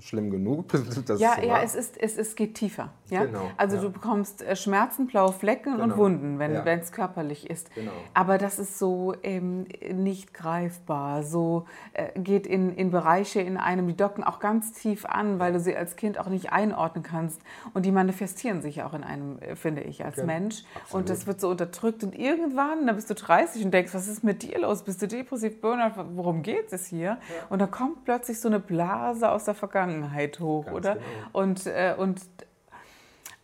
Schlimm 0.02 0.30
genug. 0.30 0.66
Ja, 1.18 1.40
ja, 1.40 1.62
es, 1.62 1.74
ist, 1.74 1.96
es, 1.98 2.16
es 2.16 2.34
geht 2.34 2.54
tiefer. 2.54 2.90
Ja? 3.08 3.24
Genau, 3.24 3.50
also 3.56 3.76
ja. 3.76 3.82
du 3.82 3.90
bekommst 3.90 4.42
äh, 4.42 4.56
Schmerzen, 4.56 5.06
blaue 5.06 5.32
Flecken 5.32 5.74
und 5.74 5.90
Genau, 5.90 5.96
Wunden, 5.96 6.38
wenn 6.38 6.54
ja. 6.54 6.64
es 6.64 6.92
körperlich 6.92 7.48
ist. 7.48 7.74
Genau. 7.74 7.92
Aber 8.14 8.38
das 8.38 8.58
ist 8.58 8.78
so 8.78 9.14
ähm, 9.22 9.66
nicht 9.92 10.34
greifbar, 10.34 11.22
so 11.22 11.66
äh, 11.92 12.18
geht 12.18 12.46
in, 12.46 12.74
in 12.74 12.90
Bereiche 12.90 13.40
in 13.40 13.56
einem, 13.56 13.86
die 13.86 13.96
docken 13.96 14.24
auch 14.24 14.38
ganz 14.38 14.72
tief 14.72 15.04
an, 15.04 15.38
weil 15.38 15.52
du 15.52 15.60
sie 15.60 15.76
als 15.76 15.96
Kind 15.96 16.18
auch 16.18 16.28
nicht 16.28 16.52
einordnen 16.52 17.02
kannst. 17.02 17.40
Und 17.74 17.86
die 17.86 17.92
manifestieren 17.92 18.62
sich 18.62 18.82
auch 18.82 18.94
in 18.94 19.04
einem, 19.04 19.38
äh, 19.40 19.54
finde 19.56 19.82
ich, 19.82 20.04
als 20.04 20.16
Mensch. 20.24 20.64
absolut. 20.74 21.02
Und 21.02 21.10
das 21.10 21.26
wird 21.26 21.40
so 21.40 21.48
unterdrückt. 21.48 22.02
Und 22.02 22.18
irgendwann, 22.18 22.86
da 22.86 22.92
bist 22.92 23.10
du 23.10 23.14
30 23.14 23.64
und 23.64 23.72
denkst, 23.72 23.94
was 23.94 24.08
ist 24.08 24.24
mit 24.24 24.42
dir 24.42 24.60
los? 24.60 24.82
Bist 24.82 25.02
du 25.02 25.08
depressiv, 25.08 25.60
Burnout? 25.60 25.92
Worum 26.14 26.42
geht 26.42 26.72
es 26.72 26.86
hier? 26.86 27.18
Und 27.50 27.60
da 27.60 27.66
kommt 27.66 28.04
plötzlich 28.04 28.40
so 28.40 28.48
eine 28.48 28.60
Blase 28.60 29.30
aus 29.30 29.44
der 29.44 29.54
Vergangenheit 29.54 29.91
hoch, 30.40 30.64
Ganz 30.64 30.76
oder? 30.76 30.94
genau. 30.94 31.04
Und, 31.32 31.66
äh, 31.66 31.94
und 31.96 32.20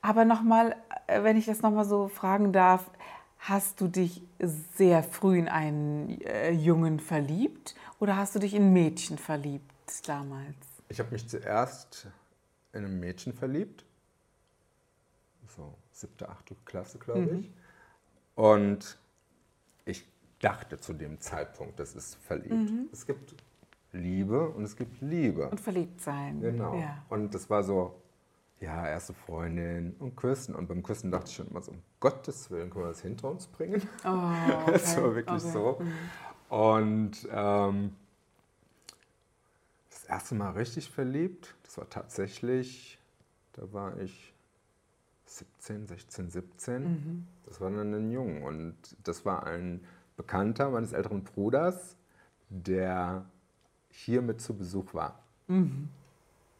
Aber 0.00 0.24
nochmal, 0.24 0.76
äh, 1.06 1.22
wenn 1.22 1.36
ich 1.36 1.46
das 1.46 1.62
nochmal 1.62 1.84
so 1.84 2.08
fragen 2.08 2.52
darf, 2.52 2.90
hast 3.38 3.80
du 3.80 3.88
dich 3.88 4.22
sehr 4.38 5.02
früh 5.02 5.38
in 5.38 5.48
einen 5.48 6.20
äh, 6.22 6.50
Jungen 6.50 7.00
verliebt 7.00 7.74
oder 8.00 8.16
hast 8.16 8.34
du 8.34 8.38
dich 8.38 8.54
in 8.54 8.64
ein 8.64 8.72
Mädchen 8.72 9.18
verliebt 9.18 9.72
damals? 10.06 10.56
Ich 10.88 10.98
habe 10.98 11.10
mich 11.12 11.28
zuerst 11.28 12.08
in 12.72 12.84
ein 12.84 13.00
Mädchen 13.00 13.32
verliebt. 13.32 13.84
So 15.56 15.74
siebte, 15.92 16.28
achte 16.28 16.54
Klasse, 16.64 16.98
glaube 16.98 17.32
mhm. 17.32 17.40
ich. 17.40 17.50
Und 18.34 18.98
ich 19.84 20.06
dachte 20.40 20.78
zu 20.78 20.92
dem 20.92 21.20
Zeitpunkt, 21.20 21.80
das 21.80 21.94
ist 21.94 22.14
verliebt. 22.16 22.52
Mhm. 22.70 22.88
Es 22.92 23.06
gibt 23.06 23.34
Liebe 23.92 24.49
und 24.50 24.64
es 24.64 24.76
gibt 24.76 25.00
Liebe. 25.00 25.49
Und 25.49 25.61
verliebt 25.61 26.00
sein. 26.00 26.40
Genau. 26.40 26.75
Ja. 26.75 27.04
Und 27.09 27.35
das 27.35 27.49
war 27.49 27.62
so, 27.62 27.95
ja, 28.61 28.87
erste 28.87 29.14
Freundin 29.14 29.95
und 29.99 30.16
Küssen. 30.16 30.54
Und 30.54 30.68
beim 30.68 30.83
Küssen 30.83 31.11
dachte 31.11 31.28
ich 31.28 31.37
schon 31.37 31.49
immer 31.49 31.62
so, 31.62 31.73
um 31.73 31.83
Gottes 32.00 32.50
Willen, 32.50 32.71
können 32.71 32.85
wir 32.85 32.88
das 32.90 33.02
hinter 33.02 33.30
uns 33.30 33.47
bringen? 33.47 33.83
Oh, 34.04 34.09
okay. 34.62 34.73
das 34.73 34.97
war 34.97 35.14
wirklich 35.14 35.45
okay. 35.45 35.52
so. 35.52 35.83
Und 36.49 37.28
ähm, 37.30 37.95
das 39.90 40.04
erste 40.04 40.35
Mal 40.35 40.50
richtig 40.52 40.90
verliebt, 40.90 41.54
das 41.64 41.78
war 41.78 41.88
tatsächlich, 41.88 42.99
da 43.52 43.73
war 43.73 43.99
ich 43.99 44.35
17, 45.26 45.87
16, 45.87 46.30
17. 46.30 46.83
Mhm. 46.83 47.26
Das 47.47 47.61
war 47.61 47.71
dann 47.71 47.95
ein 47.95 48.11
Jung. 48.11 48.42
Und 48.42 48.76
das 49.04 49.25
war 49.25 49.47
ein 49.47 49.85
Bekannter 50.16 50.71
meines 50.71 50.92
älteren 50.92 51.23
Bruders, 51.23 51.97
der 52.49 53.25
hier 53.90 54.23
mit 54.23 54.40
zu 54.40 54.54
Besuch 54.54 54.95
war. 54.95 55.18
Mhm. 55.47 55.88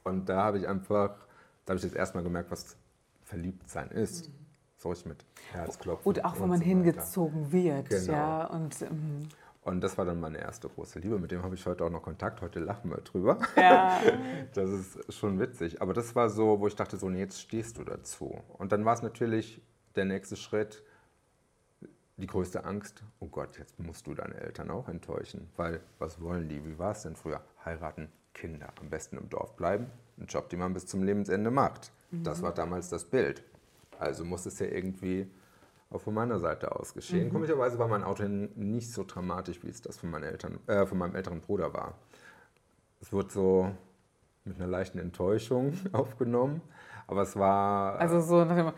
Und 0.05 0.29
da 0.29 0.45
habe 0.45 0.59
ich 0.59 0.69
einfach 0.69 1.29
da 1.69 1.73
habe 1.73 1.81
ich 1.81 1.85
jetzt 1.85 1.97
erstmal 1.97 2.25
gemerkt, 2.25 2.51
was 2.51 2.79
Verliebtsein 3.25 3.91
ist. 3.91 4.29
Mhm. 4.29 4.33
So 4.79 4.91
ich 4.91 5.05
mit 5.05 5.23
Herzklopfen. 5.53 6.09
Und 6.09 6.25
auch, 6.25 6.41
wenn 6.41 6.49
man 6.49 6.61
so 6.61 6.65
hingezogen 6.65 7.53
wird. 7.53 7.91
Genau. 7.91 8.13
Ja, 8.13 8.47
und, 8.47 8.81
ähm. 8.81 9.29
und 9.65 9.83
das 9.83 9.99
war 9.99 10.07
dann 10.07 10.19
meine 10.19 10.39
erste 10.39 10.71
große 10.71 10.99
Liebe. 10.99 11.19
Mit 11.19 11.31
dem 11.31 11.43
habe 11.43 11.57
ich 11.57 11.67
heute 11.67 11.85
auch 11.85 11.91
noch 11.91 12.01
Kontakt. 12.01 12.41
Heute 12.41 12.61
lachen 12.61 12.91
wir 12.91 13.03
drüber. 13.03 13.39
Ja. 13.55 14.01
das 14.55 14.71
ist 14.71 15.15
schon 15.15 15.39
witzig. 15.39 15.83
Aber 15.83 15.93
das 15.93 16.17
war 16.17 16.31
so, 16.31 16.59
wo 16.59 16.67
ich 16.69 16.75
dachte, 16.75 16.97
so, 16.97 17.11
nee, 17.11 17.19
jetzt 17.19 17.39
stehst 17.39 17.77
du 17.77 17.85
dazu. 17.85 18.41
Und 18.57 18.73
dann 18.73 18.87
war 18.87 18.95
es 18.95 19.03
natürlich 19.03 19.61
der 19.95 20.07
nächste 20.07 20.37
Schritt, 20.37 20.83
die 22.19 22.27
größte 22.27 22.65
Angst, 22.65 23.03
oh 23.21 23.29
Gott, 23.29 23.59
jetzt 23.59 23.79
musst 23.79 24.07
du 24.07 24.15
deine 24.15 24.35
Eltern 24.35 24.71
auch 24.71 24.89
enttäuschen. 24.89 25.49
Weil, 25.57 25.81
was 25.99 26.21
wollen 26.21 26.49
die? 26.49 26.65
Wie 26.65 26.79
war 26.79 26.93
es 26.93 27.03
denn 27.03 27.17
früher? 27.17 27.41
Heiraten, 27.65 28.09
Kinder, 28.35 28.73
am 28.81 28.91
besten 28.91 29.17
im 29.17 29.29
Dorf 29.29 29.57
bleiben, 29.57 29.87
ein 30.19 30.27
Job, 30.27 30.49
den 30.49 30.59
man 30.59 30.75
bis 30.75 30.87
zum 30.87 31.03
Lebensende 31.03 31.51
macht. 31.51 31.93
Mhm. 32.11 32.25
Das 32.25 32.43
war 32.43 32.53
damals 32.53 32.89
das 32.89 33.05
Bild. 33.05 33.43
Also 33.99 34.25
muss 34.25 34.47
es 34.47 34.59
ja 34.59 34.67
irgendwie 34.67 35.29
auch 35.91 36.01
von 36.01 36.15
meiner 36.15 36.39
Seite 36.39 36.75
aus 36.75 36.93
geschehen. 36.93 37.29
Mhm. 37.29 37.33
Komischerweise 37.33 37.79
war 37.79 37.89
mein 37.89 38.05
Auto 38.05 38.25
nicht 38.25 38.93
so 38.93 39.05
dramatisch, 39.05 39.63
wie 39.63 39.69
es 39.69 39.81
das 39.81 39.97
von, 39.97 40.11
meinen 40.11 40.25
Eltern, 40.25 40.59
äh, 40.67 40.87
von 40.87 40.99
meinem 40.99 41.15
älteren 41.15 41.41
Bruder 41.41 41.73
war. 41.73 41.95
Es 43.01 43.13
wurde 43.13 43.31
so 43.31 43.71
mit 44.45 44.57
einer 44.57 44.67
leichten 44.67 44.99
Enttäuschung 44.99 45.73
aufgenommen, 45.93 46.63
aber 47.07 47.23
es 47.23 47.37
war... 47.37 47.99
Also 47.99 48.21
so 48.21 48.45
nach 48.45 48.57
dem... 48.57 48.73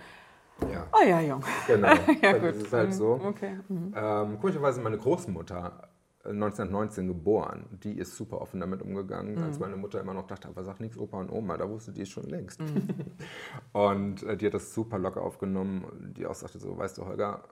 Ja. 0.72 0.86
Oh 0.92 1.06
ja, 1.06 1.20
Jung. 1.20 1.42
Genau. 1.66 1.88
ja, 2.22 2.32
gut. 2.32 2.48
Das 2.50 2.56
ist 2.56 2.72
halt 2.72 2.94
so. 2.94 3.16
Mhm. 3.16 3.26
Okay. 3.26 3.58
Mhm. 3.68 3.94
Ähm, 3.96 4.38
komischerweise 4.40 4.80
meine 4.80 4.98
Großmutter 4.98 5.88
1919 6.24 7.08
geboren. 7.08 7.64
Die 7.82 7.96
ist 7.96 8.14
super 8.14 8.40
offen 8.40 8.60
damit 8.60 8.82
umgegangen, 8.82 9.36
mhm. 9.36 9.42
als 9.44 9.58
meine 9.58 9.76
Mutter 9.76 10.00
immer 10.00 10.12
noch 10.12 10.26
dachte, 10.26 10.48
aber 10.48 10.64
sag 10.64 10.78
nichts 10.80 10.98
Opa 10.98 11.18
und 11.18 11.30
Oma, 11.30 11.56
da 11.56 11.68
wusste 11.68 11.92
die 11.92 12.02
es 12.02 12.10
schon 12.10 12.24
längst. 12.24 12.60
Mhm. 12.60 12.88
und 13.72 14.22
äh, 14.24 14.36
die 14.36 14.46
hat 14.46 14.54
das 14.54 14.74
super 14.74 14.98
locker 14.98 15.22
aufgenommen, 15.22 16.12
die 16.16 16.26
auch 16.26 16.34
sagte 16.34 16.58
so, 16.58 16.76
weißt 16.76 16.98
du 16.98 17.06
Holger, 17.06 17.44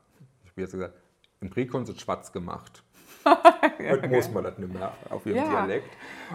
ich 0.44 0.50
habe 0.50 0.60
jetzt 0.60 0.72
gesagt, 0.72 0.94
im 1.40 1.50
Krieg 1.50 1.72
haben 1.72 1.86
sie 1.86 1.94
schwarz 1.98 2.32
gemacht. 2.32 2.82
ja, 3.24 3.38
Heute 3.90 3.98
okay. 3.98 4.16
muss 4.16 4.30
man 4.30 4.44
das 4.44 4.58
nicht 4.58 4.72
mehr 4.72 4.92
auf 5.08 5.24
ihrem 5.24 5.36
ja. 5.36 5.48
Dialekt. 5.48 5.90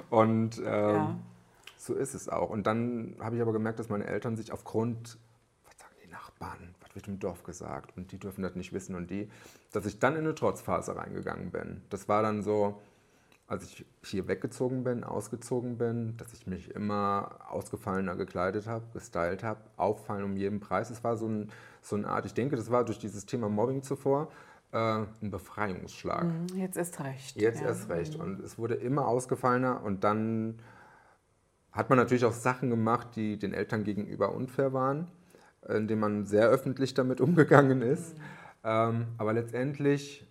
Und 0.09 0.57
ähm, 0.59 0.63
ja. 0.65 1.19
so 1.77 1.93
ist 1.93 2.13
es 2.15 2.29
auch. 2.29 2.49
Und 2.49 2.65
dann 2.65 3.15
habe 3.19 3.35
ich 3.35 3.41
aber 3.41 3.53
gemerkt, 3.53 3.79
dass 3.79 3.89
meine 3.89 4.05
Eltern 4.05 4.37
sich 4.37 4.51
aufgrund, 4.51 5.19
was 6.43 6.49
Nachbarn, 6.49 6.75
wird 6.93 7.07
im 7.07 7.19
Dorf 7.19 7.43
gesagt 7.43 7.97
und 7.97 8.11
die 8.11 8.19
dürfen 8.19 8.43
das 8.43 8.55
nicht 8.55 8.71
wissen 8.71 8.95
und 8.95 9.09
die, 9.09 9.29
dass 9.71 9.85
ich 9.85 9.99
dann 9.99 10.13
in 10.13 10.19
eine 10.19 10.35
Trotzphase 10.35 10.95
reingegangen 10.95 11.49
bin. 11.51 11.81
Das 11.89 12.07
war 12.07 12.21
dann 12.21 12.43
so, 12.43 12.81
als 13.47 13.63
ich 13.63 13.85
hier 14.03 14.27
weggezogen 14.27 14.83
bin, 14.83 15.03
ausgezogen 15.03 15.77
bin, 15.77 16.15
dass 16.17 16.33
ich 16.33 16.45
mich 16.45 16.69
immer 16.71 17.39
ausgefallener 17.49 18.15
gekleidet 18.15 18.67
habe, 18.67 18.85
gestylt 18.93 19.43
habe, 19.43 19.59
auffallen 19.75 20.23
um 20.23 20.37
jeden 20.37 20.59
Preis. 20.59 20.89
Es 20.91 21.03
war 21.03 21.17
so, 21.17 21.27
ein, 21.27 21.51
so 21.81 21.95
eine 21.95 22.07
Art, 22.07 22.25
ich 22.25 22.33
denke, 22.33 22.55
das 22.55 22.69
war 22.69 22.85
durch 22.85 22.99
dieses 22.99 23.25
Thema 23.25 23.49
Mobbing 23.49 23.81
zuvor, 23.81 24.31
äh, 24.71 24.77
ein 24.77 25.31
Befreiungsschlag. 25.31 26.25
Mhm, 26.25 26.47
jetzt 26.55 26.77
ist 26.77 26.99
recht. 26.99 27.35
Jetzt 27.35 27.61
ja. 27.61 27.67
erst 27.67 27.89
recht. 27.89 28.17
Mhm. 28.17 28.23
Und 28.23 28.39
es 28.41 28.59
wurde 28.59 28.75
immer 28.75 29.07
ausgefallener 29.07 29.81
und 29.83 30.03
dann 30.03 30.59
hat 31.71 31.89
man 31.89 31.97
natürlich 31.97 32.25
auch 32.25 32.33
Sachen 32.33 32.69
gemacht, 32.69 33.15
die 33.15 33.39
den 33.39 33.51
Eltern 33.51 33.83
gegenüber 33.83 34.35
unfair 34.35 34.73
waren 34.73 35.07
in 35.69 35.87
dem 35.87 35.99
man 35.99 36.25
sehr 36.25 36.47
öffentlich 36.47 36.93
damit 36.93 37.21
umgegangen 37.21 37.81
ist. 37.81 38.17
Mhm. 38.17 38.21
Ähm, 38.65 39.05
aber 39.17 39.33
letztendlich 39.33 40.25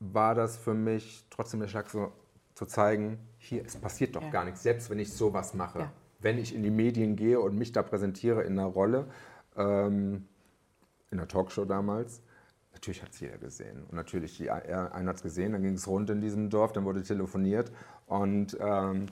war 0.00 0.34
das 0.34 0.56
für 0.56 0.74
mich 0.74 1.24
trotzdem 1.30 1.60
der 1.60 1.68
Schlag 1.68 1.88
so 1.88 2.12
zu 2.54 2.66
zeigen, 2.66 3.18
hier, 3.38 3.64
es 3.64 3.76
passiert 3.76 4.16
doch 4.16 4.22
ja. 4.22 4.30
gar 4.30 4.44
nichts, 4.44 4.62
selbst 4.62 4.90
wenn 4.90 4.98
ich 4.98 5.12
sowas 5.12 5.54
mache. 5.54 5.80
Ja. 5.80 5.92
Wenn 6.20 6.38
ich 6.38 6.54
in 6.54 6.62
die 6.62 6.70
Medien 6.70 7.16
gehe 7.16 7.40
und 7.40 7.56
mich 7.56 7.72
da 7.72 7.82
präsentiere 7.82 8.42
in 8.42 8.58
einer 8.58 8.68
Rolle, 8.68 9.06
ähm, 9.56 10.26
in 11.10 11.18
der 11.18 11.28
Talkshow 11.28 11.64
damals, 11.64 12.22
natürlich 12.72 13.02
hat 13.02 13.12
es 13.12 13.20
jeder 13.20 13.38
gesehen. 13.38 13.84
Und 13.84 13.94
natürlich, 13.94 14.50
einer 14.50 15.08
hat 15.08 15.16
es 15.16 15.22
gesehen, 15.22 15.52
dann 15.52 15.62
ging 15.62 15.74
es 15.74 15.86
rund 15.86 16.10
in 16.10 16.20
diesem 16.20 16.48
Dorf, 16.50 16.72
dann 16.72 16.84
wurde 16.84 17.02
telefoniert 17.02 17.70
und 18.06 18.56
ähm, 18.60 19.06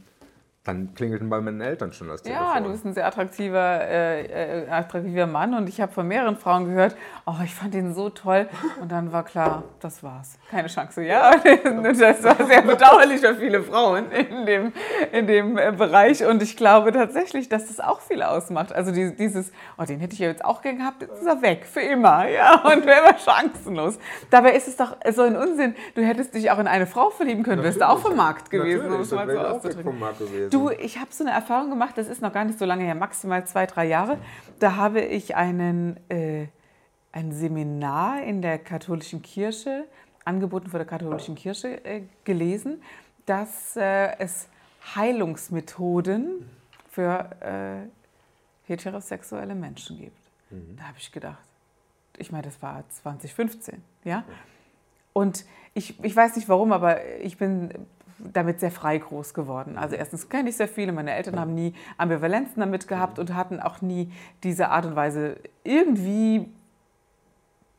dann 0.65 0.95
klingelten 0.95 1.29
bei 1.29 1.41
meinen 1.41 1.61
Eltern 1.61 1.93
schon 1.93 2.07
das 2.07 2.23
Telefon. 2.23 2.47
Ja, 2.47 2.61
du 2.61 2.71
bist 2.71 2.85
ein 2.85 2.95
sehr 2.95 3.05
attraktiver, 3.05 3.81
äh, 3.81 4.63
äh, 4.63 4.69
attraktiver 4.71 5.27
Mann 5.27 5.55
und 5.55 5.69
ich 5.69 5.81
habe 5.81 5.91
von 5.91 6.07
mehreren 6.07 6.37
Frauen 6.37 6.67
gehört, 6.67 6.95
oh, 7.27 7.35
ich 7.45 7.53
fand 7.53 7.75
ihn 7.75 7.95
so 7.95 8.11
toll. 8.11 8.49
Und 8.81 8.93
dann 8.93 9.11
war 9.13 9.25
klar, 9.25 9.65
das 9.81 10.05
war's. 10.05 10.39
Keine 10.51 10.69
Chance, 10.69 11.03
ja. 11.03 11.33
Das 11.43 12.23
war 12.23 12.47
sehr 12.47 12.63
bedauerlich 12.63 13.21
für 13.21 13.35
viele 13.35 13.63
Frauen 13.63 14.11
in 14.13 14.47
dem, 14.47 14.73
in 15.11 15.27
dem 15.27 15.59
äh, 15.59 15.73
Bereich. 15.73 16.25
Und 16.25 16.43
ich 16.43 16.57
glaube 16.57 16.93
tatsächlich, 16.93 17.49
dass 17.49 17.67
das 17.67 17.81
auch 17.81 18.01
viel 18.01 18.23
ausmacht. 18.23 18.73
Also 18.73 18.93
dieses, 18.93 19.53
oh, 19.79 19.85
den 19.85 19.99
hätte 19.99 20.15
ich 20.15 20.21
ja 20.21 20.29
jetzt 20.29 20.45
auch 20.45 20.63
gern 20.63 20.79
gehabt, 20.79 21.03
jetzt 21.03 21.21
ist 21.21 21.27
er 21.27 21.43
weg, 21.43 21.67
für 21.67 21.81
immer. 21.81 22.29
Ja, 22.29 22.63
und 22.63 22.87
wäre 22.87 23.01
immer 23.01 23.19
chancenlos. 23.19 23.99
Dabei 24.31 24.53
ist 24.53 24.69
es 24.69 24.77
doch 24.77 24.97
so 25.13 25.23
ein 25.23 25.37
Unsinn. 25.37 25.75
Du 25.97 26.03
hättest 26.03 26.35
dich 26.35 26.51
auch 26.53 26.59
in 26.61 26.69
eine 26.69 26.87
Frau 26.87 27.11
verlieben 27.11 27.43
können, 27.43 27.65
wärst 27.65 27.81
du 27.81 27.89
auch 27.89 27.99
vom 27.99 28.17
Markt 28.17 28.49
gewesen, 28.49 28.93
um 28.93 29.01
es 29.01 29.11
mal 29.11 29.29
so 29.29 29.39
auszudrücken. 29.39 29.99
Du, 30.53 30.71
ich 30.71 30.99
habe 30.99 31.11
so 31.11 31.25
eine 31.25 31.33
Erfahrung 31.33 31.71
gemacht, 31.71 31.97
das 31.97 32.09
ist 32.09 32.21
noch 32.21 32.33
gar 32.33 32.45
nicht 32.45 32.59
so 32.59 32.65
lange 32.65 32.85
her, 32.85 32.95
maximal 32.95 33.47
zwei, 33.47 33.67
drei 33.67 33.87
Jahre. 33.87 34.19
Da 34.59 34.77
habe 34.77 35.01
ich 35.01 35.35
einen, 35.35 35.99
äh, 36.11 36.49
ein 37.11 37.33
Seminar 37.33 38.23
in 38.23 38.43
der 38.43 38.59
katholischen 38.59 39.23
Kirche, 39.23 39.87
angeboten 40.25 40.69
von 40.69 40.79
der 40.79 40.87
katholischen 40.87 41.37
Kirche, 41.37 41.83
äh, 41.85 42.03
gelesen, 42.25 42.83
dass 43.25 43.77
äh, 43.77 44.19
es 44.19 44.49
Heilungsmethoden 44.95 46.49
für 46.91 47.31
äh, 47.41 48.69
heterosexuelle 48.69 49.55
Menschen 49.55 49.99
gibt. 49.99 50.19
Mhm. 50.51 50.77
Da 50.77 50.85
habe 50.85 50.99
ich 50.99 51.11
gedacht, 51.11 51.39
ich 52.19 52.31
meine, 52.31 52.43
das 52.43 52.61
war 52.61 52.85
2015, 52.91 53.83
ja. 54.05 54.25
Und 55.15 55.47
ich, 55.73 56.03
ich 56.05 56.15
weiß 56.15 56.37
nicht 56.37 56.49
warum, 56.49 56.73
aber 56.73 57.05
ich 57.23 57.39
bin 57.39 57.71
damit 58.33 58.61
sehr 58.61 58.71
frei 58.71 58.99
groß 58.99 59.35
geworden. 59.35 59.79
Also 59.79 59.97
erstens 59.97 60.29
kenne 60.29 60.51
ich 60.51 60.57
sehr 60.57 60.69
viele, 60.69 60.93
meine 60.93 61.13
Eltern 61.13 61.39
haben 61.39 61.55
nie 61.55 61.75
Ambivalenzen 61.97 62.61
damit 62.61 62.89
gehabt 62.89 63.19
und 63.19 63.35
hatten 63.35 63.61
auch 63.61 63.81
nie 63.83 64.13
diese 64.43 64.69
Art 64.69 64.87
und 64.87 64.97
Weise 64.97 65.37
irgendwie 65.65 66.49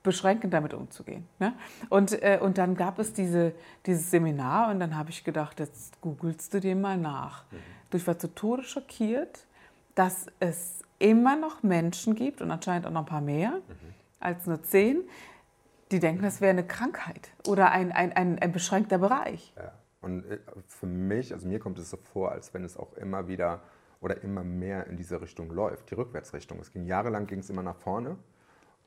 beschränkend 0.04 0.54
damit 0.54 0.74
umzugehen. 0.74 1.26
Ne? 1.40 1.54
Und, 1.90 2.22
äh, 2.22 2.38
und 2.42 2.58
dann 2.58 2.76
gab 2.76 3.00
es 3.00 3.14
diese, 3.14 3.54
dieses 3.86 4.12
Seminar 4.12 4.70
und 4.70 4.80
dann 4.80 4.98
habe 4.98 5.10
ich 5.10 5.24
gedacht, 5.24 5.60
jetzt 5.60 6.00
googelst 6.02 6.54
du 6.54 6.60
dir 6.60 6.76
mal 6.76 6.98
nach. 6.98 7.46
Mhm. 7.52 7.58
Ich 7.94 8.06
war 8.06 8.20
zu 8.20 8.34
Tode 8.34 8.64
schockiert, 8.64 9.46
dass 9.96 10.26
es 10.40 10.82
immer 11.00 11.36
noch 11.36 11.64
Menschen 11.64 12.16
gibt 12.16 12.42
und 12.42 12.52
anscheinend 12.52 12.86
auch 12.86 12.92
noch 12.92 13.02
ein 13.02 13.06
paar 13.06 13.22
mehr 13.22 13.52
mhm. 13.52 13.94
als 14.20 14.46
nur 14.46 14.62
zehn, 14.64 15.04
die 15.92 16.00
denken, 16.00 16.24
das 16.24 16.42
wäre 16.42 16.50
eine 16.50 16.66
Krankheit 16.66 17.30
oder 17.48 17.72
ein, 17.72 17.92
ein, 17.92 18.12
ein, 18.14 18.40
ein 18.40 18.52
beschränkter 18.52 18.98
Bereich. 18.98 19.54
Ja. 19.56 19.72
Und 20.03 20.25
äh, 20.25 20.39
für 20.67 20.86
mich, 20.86 21.33
also 21.33 21.48
mir 21.48 21.60
kommt 21.60 21.79
es 21.79 21.89
so 21.89 21.98
vor, 21.98 22.31
als 22.31 22.53
wenn 22.53 22.63
es 22.63 22.77
auch 22.77 22.93
immer 22.93 23.27
wieder 23.27 23.62
oder 24.01 24.22
immer 24.22 24.43
mehr 24.43 24.88
in 24.88 24.98
diese 24.98 25.22
Richtung 25.22 25.50
läuft, 25.50 25.89
die 25.89 25.95
Rückwärtsrichtung. 25.95 26.60
Es 26.60 26.72
ging 26.72 26.86
jahrelang 26.86 27.25
ging 27.25 27.39
es 27.39 27.50
immer 27.50 27.63
nach 27.63 27.77
vorne 27.77 28.17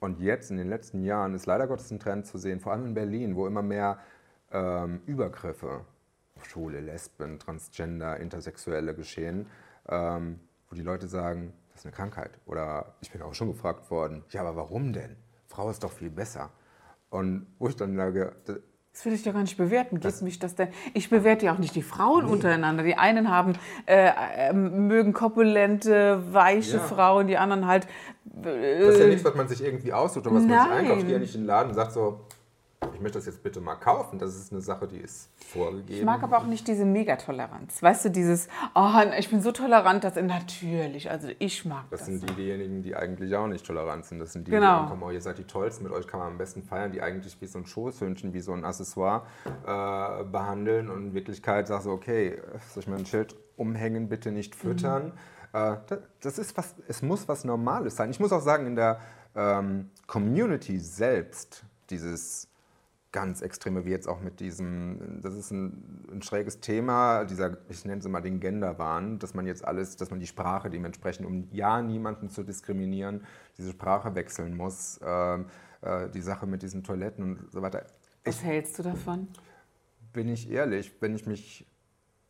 und 0.00 0.20
jetzt 0.20 0.50
in 0.50 0.58
den 0.58 0.68
letzten 0.68 1.02
Jahren 1.02 1.35
ist 1.35 1.46
leider 1.46 1.66
Gottes 1.66 1.90
ein 1.90 1.99
Trend 1.99 2.26
zu 2.26 2.38
sehen, 2.38 2.61
vor 2.61 2.73
allem 2.73 2.87
in 2.87 2.94
Berlin, 2.94 3.35
wo 3.35 3.46
immer 3.46 3.62
mehr 3.62 3.99
ähm, 4.52 5.00
Übergriffe, 5.06 5.85
Schule, 6.42 6.80
Lesben, 6.80 7.38
Transgender, 7.38 8.18
Intersexuelle 8.18 8.94
geschehen, 8.94 9.46
ähm, 9.88 10.38
wo 10.68 10.76
die 10.76 10.82
Leute 10.82 11.08
sagen, 11.08 11.54
das 11.70 11.80
ist 11.80 11.87
eine 11.87 11.94
Krankheit. 11.94 12.38
Oder 12.44 12.94
ich 13.00 13.11
bin 13.11 13.23
auch 13.23 13.35
schon 13.35 13.49
gefragt 13.49 13.90
worden, 13.90 14.23
ja, 14.30 14.42
aber 14.42 14.56
warum 14.56 14.92
denn? 14.92 15.16
Frau 15.46 15.70
ist 15.70 15.82
doch 15.82 15.92
viel 15.92 16.11
besser. 16.11 16.50
Und 17.08 17.46
wo 17.58 17.68
ich 17.68 17.76
dann 17.76 17.96
sage, 17.96 18.35
das 18.97 19.05
will 19.05 19.12
ich 19.12 19.23
doch 19.23 19.35
gar 19.35 19.43
nicht 19.43 19.59
bewerten. 19.59 20.00
Geht 20.00 20.23
mich 20.23 20.38
das 20.38 20.55
denn? 20.55 20.69
Ich 20.95 21.11
bewerte 21.11 21.45
ja 21.45 21.53
auch 21.53 21.59
nicht 21.59 21.75
die 21.75 21.83
Frauen 21.83 22.25
nee. 22.25 22.33
untereinander. 22.33 22.83
Die 22.83 22.97
einen 22.97 23.31
haben 23.31 23.53
äh, 23.85 24.09
äh, 24.49 24.55
mögen 24.55 25.12
kopulente, 25.12 26.23
weiche 26.33 26.79
ja. 26.79 26.83
Frauen, 26.83 27.26
die 27.26 27.37
anderen 27.37 27.67
halt. 27.67 27.87
Äh, 28.43 28.81
das 28.81 28.95
ist 28.95 29.00
ja 29.00 29.07
nichts, 29.09 29.25
was 29.25 29.35
man 29.35 29.49
sich 29.49 29.62
irgendwie 29.62 29.93
aussucht 29.93 30.26
und 30.26 30.37
was 30.37 30.45
Nein. 30.45 30.49
man 30.49 30.62
sich 30.62 30.79
einkauft. 30.79 30.99
Ich 31.00 31.05
gehe 31.05 31.12
ja 31.12 31.19
nicht 31.19 31.35
in 31.35 31.43
den 31.43 31.47
Laden 31.47 31.69
und 31.69 31.75
sagt 31.75 31.93
so, 31.93 32.21
ich 32.97 33.03
möchte 33.03 33.19
das 33.19 33.26
jetzt 33.26 33.43
bitte 33.43 33.61
mal 33.61 33.75
kaufen. 33.75 34.19
Das 34.19 34.35
ist 34.35 34.53
eine 34.53 34.62
Sache, 34.62 34.88
die 34.88 34.97
ist 34.97 35.29
vorgegeben. 35.53 35.99
Ich 35.99 36.05
mag 36.05 36.23
aber 36.23 36.38
auch 36.38 36.47
nicht 36.47 36.67
diese 36.67 36.87
Megatoleranz. 36.87 37.83
Weißt 37.83 38.07
du, 38.07 38.11
dieses, 38.11 38.49
oh, 38.75 38.91
ich 39.19 39.29
bin 39.29 39.43
so 39.43 39.53
tolerant, 39.53 40.03
dass 40.03 40.17
natürlich, 40.17 41.11
also 41.11 41.29
ich 41.38 41.67
mag 41.67 41.85
das. 41.91 42.00
Das 42.00 42.07
sind 42.09 42.38
diejenigen, 42.38 42.83
die 42.83 42.97
eigentlich 42.97 43.37
auch 43.37 43.49
nicht 43.49 43.67
tolerant 43.67 44.07
sind. 44.07 44.19
Das 44.19 44.33
sind 44.33 44.47
die, 44.47 44.50
genau. 44.50 44.67
die 44.67 44.83
ankommen, 44.85 45.03
oh, 45.03 45.11
ihr 45.11 45.21
seid 45.21 45.37
die 45.37 45.45
Tollsten, 45.45 45.85
mit 45.85 45.93
euch 45.93 46.07
kann 46.07 46.21
man 46.21 46.29
am 46.33 46.38
besten 46.38 46.62
feiern, 46.62 46.91
die 46.91 47.03
eigentlich 47.03 47.38
wie 47.41 47.47
so 47.47 47.59
ein 47.59 47.67
Schoßhündchen, 47.67 48.33
wie 48.33 48.41
so 48.41 48.53
ein 48.55 48.65
Accessoire 48.65 49.26
äh, 49.45 50.25
behandeln 50.25 50.88
und 50.88 51.09
in 51.09 51.15
Wirklichkeit 51.15 51.69
sagst 51.69 51.87
du, 51.87 51.93
okay, 51.93 52.41
soll 52.73 52.83
ich 52.83 52.88
mir 52.88 52.97
ein 52.97 53.05
Schild 53.05 53.37
umhängen, 53.57 54.09
bitte 54.09 54.33
nicht 54.33 54.55
füttern. 54.55 55.12
Mhm. 55.53 55.59
Äh, 55.61 55.76
das 56.23 56.38
ist 56.38 56.57
was, 56.57 56.75
es 56.88 57.03
muss 57.03 57.29
was 57.29 57.45
Normales 57.45 57.97
sein. 57.97 58.11
Ich 58.11 58.21
muss 58.21 58.33
auch 58.33 58.41
sagen, 58.41 58.67
in 58.67 58.75
der 58.75 59.00
ähm, 59.35 59.91
Community 60.07 60.79
selbst, 60.79 61.62
dieses 61.91 62.49
ganz 63.16 63.40
extreme, 63.40 63.87
wie 63.87 63.90
jetzt 63.90 64.08
auch 64.08 64.20
mit 64.20 64.40
diesem, 64.40 65.23
das 65.23 65.32
ist 65.35 65.50
ein, 65.50 66.04
ein 66.12 66.20
schräges 66.20 66.61
Thema, 66.61 67.25
dieser, 67.25 67.56
ich 67.70 67.82
nenne 67.87 68.00
es 68.00 68.04
immer 68.04 68.20
den 68.20 68.40
Genderwahn, 68.40 69.18
dass 69.18 69.32
man 69.32 69.46
jetzt 69.46 69.64
alles, 69.64 69.96
dass 69.96 70.11
man 70.11 70.20
die 70.20 70.26
Sprache 70.26 70.68
dementsprechend, 70.68 71.26
um 71.26 71.49
ja 71.50 71.80
niemanden 71.80 72.28
zu 72.28 72.42
diskriminieren, 72.42 73.25
diese 73.56 73.70
Sprache 73.70 74.14
wechseln 74.14 74.54
muss. 74.54 74.99
Äh, 74.99 75.38
äh, 75.80 76.11
die 76.11 76.20
Sache 76.20 76.46
mit 76.46 76.62
diesen 76.62 76.82
Toiletten 76.82 77.25
und 77.25 77.52
so 77.52 77.62
weiter. 77.62 77.87
Was 78.25 78.37
ich, 78.37 78.44
hältst 78.44 78.78
du 78.78 78.82
davon? 78.82 79.28
Bin 80.12 80.28
ich 80.28 80.50
ehrlich, 80.50 80.92
wenn 81.00 81.14
ich 81.14 81.26
mich 81.26 81.66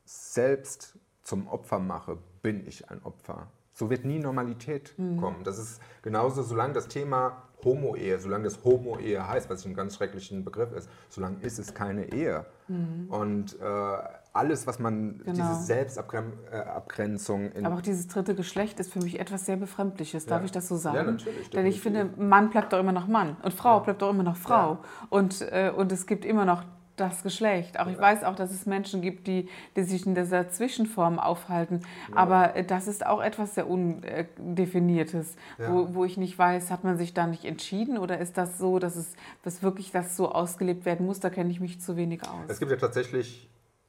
selbst 0.05 0.99
zum 1.23 1.49
Opfer 1.49 1.79
mache, 1.79 2.19
bin 2.43 2.67
ich 2.67 2.91
ein 2.91 3.03
Opfer. 3.03 3.51
So 3.77 3.91
wird 3.91 4.07
nie 4.07 4.19
Normalität 4.19 4.95
mhm. 4.97 5.19
kommen. 5.19 5.45
Das 5.45 5.59
ist 5.59 5.83
genauso, 6.01 6.43
solange 6.43 6.73
das 6.73 6.89
Thema 6.89 7.43
Homo-Ehe, 7.63 8.19
solange 8.19 8.45
das 8.45 8.65
Homo-Ehe 8.65 9.29
heißt, 9.29 9.51
was 9.51 9.67
ein 9.67 9.75
ganz 9.75 9.97
schrecklichen 9.97 10.47
Begriff 10.47 10.73
ist, 10.73 10.89
solange 11.11 11.37
ist 11.43 11.59
es 11.59 11.75
keine 11.75 12.11
Ehe. 12.11 12.47
Mhm. 12.69 13.09
Und 13.11 13.61
äh, 13.61 13.99
alles, 14.33 14.67
was 14.67 14.79
man, 14.79 15.19
genau. 15.19 15.33
diese 15.33 15.63
Selbstabgrenzung. 15.63 17.53
Äh, 17.53 17.65
Aber 17.65 17.77
auch 17.77 17.83
dieses 17.83 18.09
dritte 18.09 18.35
Geschlecht 18.35 18.81
ist 18.81 18.95
für 18.95 19.01
mich 19.01 19.21
etwas 19.21 19.45
sehr 19.45 19.57
Befremdliches, 19.57 20.25
ja. 20.25 20.31
darf 20.31 20.45
ich 20.45 20.53
das 20.53 20.69
so 20.69 20.77
sagen? 20.77 20.97
Ja, 20.97 21.03
natürlich. 21.05 21.51
Denn 21.51 21.67
ich 21.67 21.83
finde, 21.83 22.09
Mann 22.17 22.49
bleibt 22.49 22.73
doch 22.73 22.79
immer 22.79 22.93
noch 22.93 23.09
Mann 23.09 23.37
und 23.43 23.53
Frau 23.53 23.77
ja. 23.77 23.79
bleibt 23.81 24.01
doch 24.01 24.11
immer 24.11 24.23
noch 24.23 24.37
Frau. 24.37 24.73
Ja. 24.73 24.81
Und, 25.11 25.43
äh, 25.43 25.71
und 25.75 25.93
es 25.93 26.07
gibt 26.07 26.25
immer 26.25 26.47
noch 26.47 26.65
das 26.97 27.23
Geschlecht. 27.23 27.79
Auch 27.79 27.87
ich 27.87 27.99
weiß 27.99 28.25
auch, 28.25 28.35
dass 28.35 28.51
es 28.51 28.67
Menschen 28.67 29.03
gibt, 29.03 29.27
die, 29.27 29.49
die 29.77 29.83
sich 29.83 30.07
in 30.07 30.15
dieser 30.15 30.49
Zwischenform 30.49 31.19
aufhalten. 31.19 31.83
Ja. 32.11 32.17
Aber 32.17 32.57
äh, 32.57 32.65
das 32.65 32.89
ist 32.89 33.05
auch 33.07 33.23
etwas 33.23 33.55
sehr 33.55 33.69
Undefiniertes, 33.69 35.37
ja. 35.59 35.73
wo, 35.73 35.95
wo 35.95 36.05
ich 36.05 36.17
nicht 36.17 36.39
weiß, 36.39 36.71
hat 36.71 36.85
man 36.85 36.97
sich 36.97 37.15
da 37.15 37.27
nicht 37.27 37.45
entschieden 37.45 37.99
oder 37.99 38.19
ist 38.19 38.37
das 38.39 38.59
so, 38.59 38.79
dass 38.79 38.97
es 38.97 39.15
dass 39.43 39.63
wirklich 39.63 39.93
das 39.93 40.17
so 40.17 40.33
ausgelebt 40.33 40.85
werden 40.85 41.07
muss? 41.07 41.21
Da 41.21 41.31
kenne 41.31 41.51
ich 41.51 41.61
mich 41.61 41.81
zu 41.81 41.97
wenig 41.97 42.23
aus. 42.23 42.45
Es 42.49 42.59
gibt 42.59 42.71
ja 42.71 42.77
tatsächlich 42.77 43.49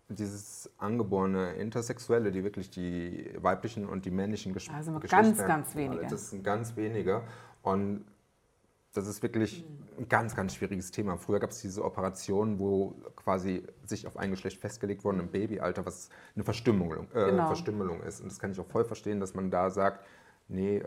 dieses 0.10 0.70
angeborene 0.78 1.54
Intersexuelle, 1.54 2.32
die 2.32 2.44
wirklich 2.44 2.70
die 2.70 3.30
weiblichen 3.38 3.88
und 3.88 4.06
die 4.06 4.12
männlichen 4.12 4.54
Gesch 4.54 4.70
also 4.70 4.94
Geschlechter... 4.94 5.18
Also 5.18 5.36
ganz, 5.36 5.48
ganz 5.48 5.76
wenige. 5.76 6.08
Das 6.08 6.30
sind 6.30 6.44
ganz 6.44 6.76
wenige. 6.76 7.24
Und 7.62 8.06
das 8.98 9.08
ist 9.08 9.22
wirklich 9.22 9.64
ein 9.98 10.10
ganz, 10.10 10.36
ganz 10.36 10.56
schwieriges 10.56 10.92
Thema. 10.92 11.18
Früher 11.18 11.40
gab 11.40 11.52
es 11.52 11.62
diese 11.62 11.84
Operationen, 11.84 12.60
wo 12.60 12.96
quasi 13.16 13.64
sich 13.86 14.08
auf 14.08 14.18
ein 14.18 14.32
Geschlecht 14.32 14.60
festgelegt 14.60 15.04
wurde 15.04 15.20
im 15.20 15.30
Babyalter, 15.30 15.86
was 15.86 16.10
eine 16.36 16.44
Verstümmelung, 16.44 17.08
äh, 17.14 17.32
genau. 17.32 17.48
Verstümmelung 17.48 18.02
ist. 18.02 18.22
Und 18.22 18.32
das 18.32 18.40
kann 18.40 18.52
ich 18.52 18.60
auch 18.60 18.68
voll 18.68 18.86
verstehen, 18.86 19.20
dass 19.20 19.34
man 19.34 19.52
da 19.52 19.70
sagt, 19.70 20.06
nee, 20.48 20.84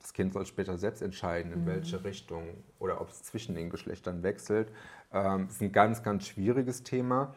das 0.00 0.12
Kind 0.12 0.32
soll 0.32 0.46
später 0.46 0.78
selbst 0.78 1.02
entscheiden, 1.02 1.52
in 1.52 1.62
mhm. 1.62 1.66
welche 1.66 2.04
Richtung 2.04 2.44
oder 2.78 3.00
ob 3.00 3.08
es 3.08 3.22
zwischen 3.24 3.54
den 3.54 3.68
Geschlechtern 3.70 4.22
wechselt. 4.22 4.72
Ähm, 5.12 5.46
das 5.46 5.56
ist 5.56 5.62
ein 5.62 5.72
ganz, 5.72 6.02
ganz 6.02 6.26
schwieriges 6.26 6.84
Thema. 6.84 7.34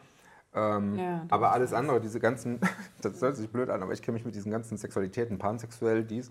Ähm, 0.54 0.98
ja, 0.98 1.24
aber 1.30 1.52
alles 1.52 1.72
andere, 1.72 2.00
diese 2.00 2.20
ganzen, 2.20 2.60
das 3.02 3.20
hört 3.22 3.36
sich 3.36 3.48
blöd 3.50 3.70
an, 3.70 3.82
aber 3.82 3.92
ich 3.92 4.02
kenne 4.02 4.14
mich 4.14 4.24
mit 4.24 4.34
diesen 4.34 4.52
ganzen 4.52 4.76
Sexualitäten, 4.76 5.38
pansexuell, 5.38 6.04
dies, 6.04 6.30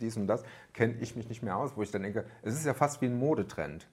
dies 0.00 0.16
und 0.16 0.26
das, 0.26 0.44
kenne 0.72 0.94
ich 1.00 1.16
mich 1.16 1.28
nicht 1.28 1.42
mehr 1.42 1.56
aus, 1.56 1.76
wo 1.76 1.82
ich 1.82 1.90
dann 1.90 2.02
denke, 2.02 2.24
es 2.42 2.54
ist 2.54 2.64
ja 2.64 2.74
fast 2.74 3.02
wie 3.02 3.06
ein 3.06 3.18
Modetrend. 3.18 3.88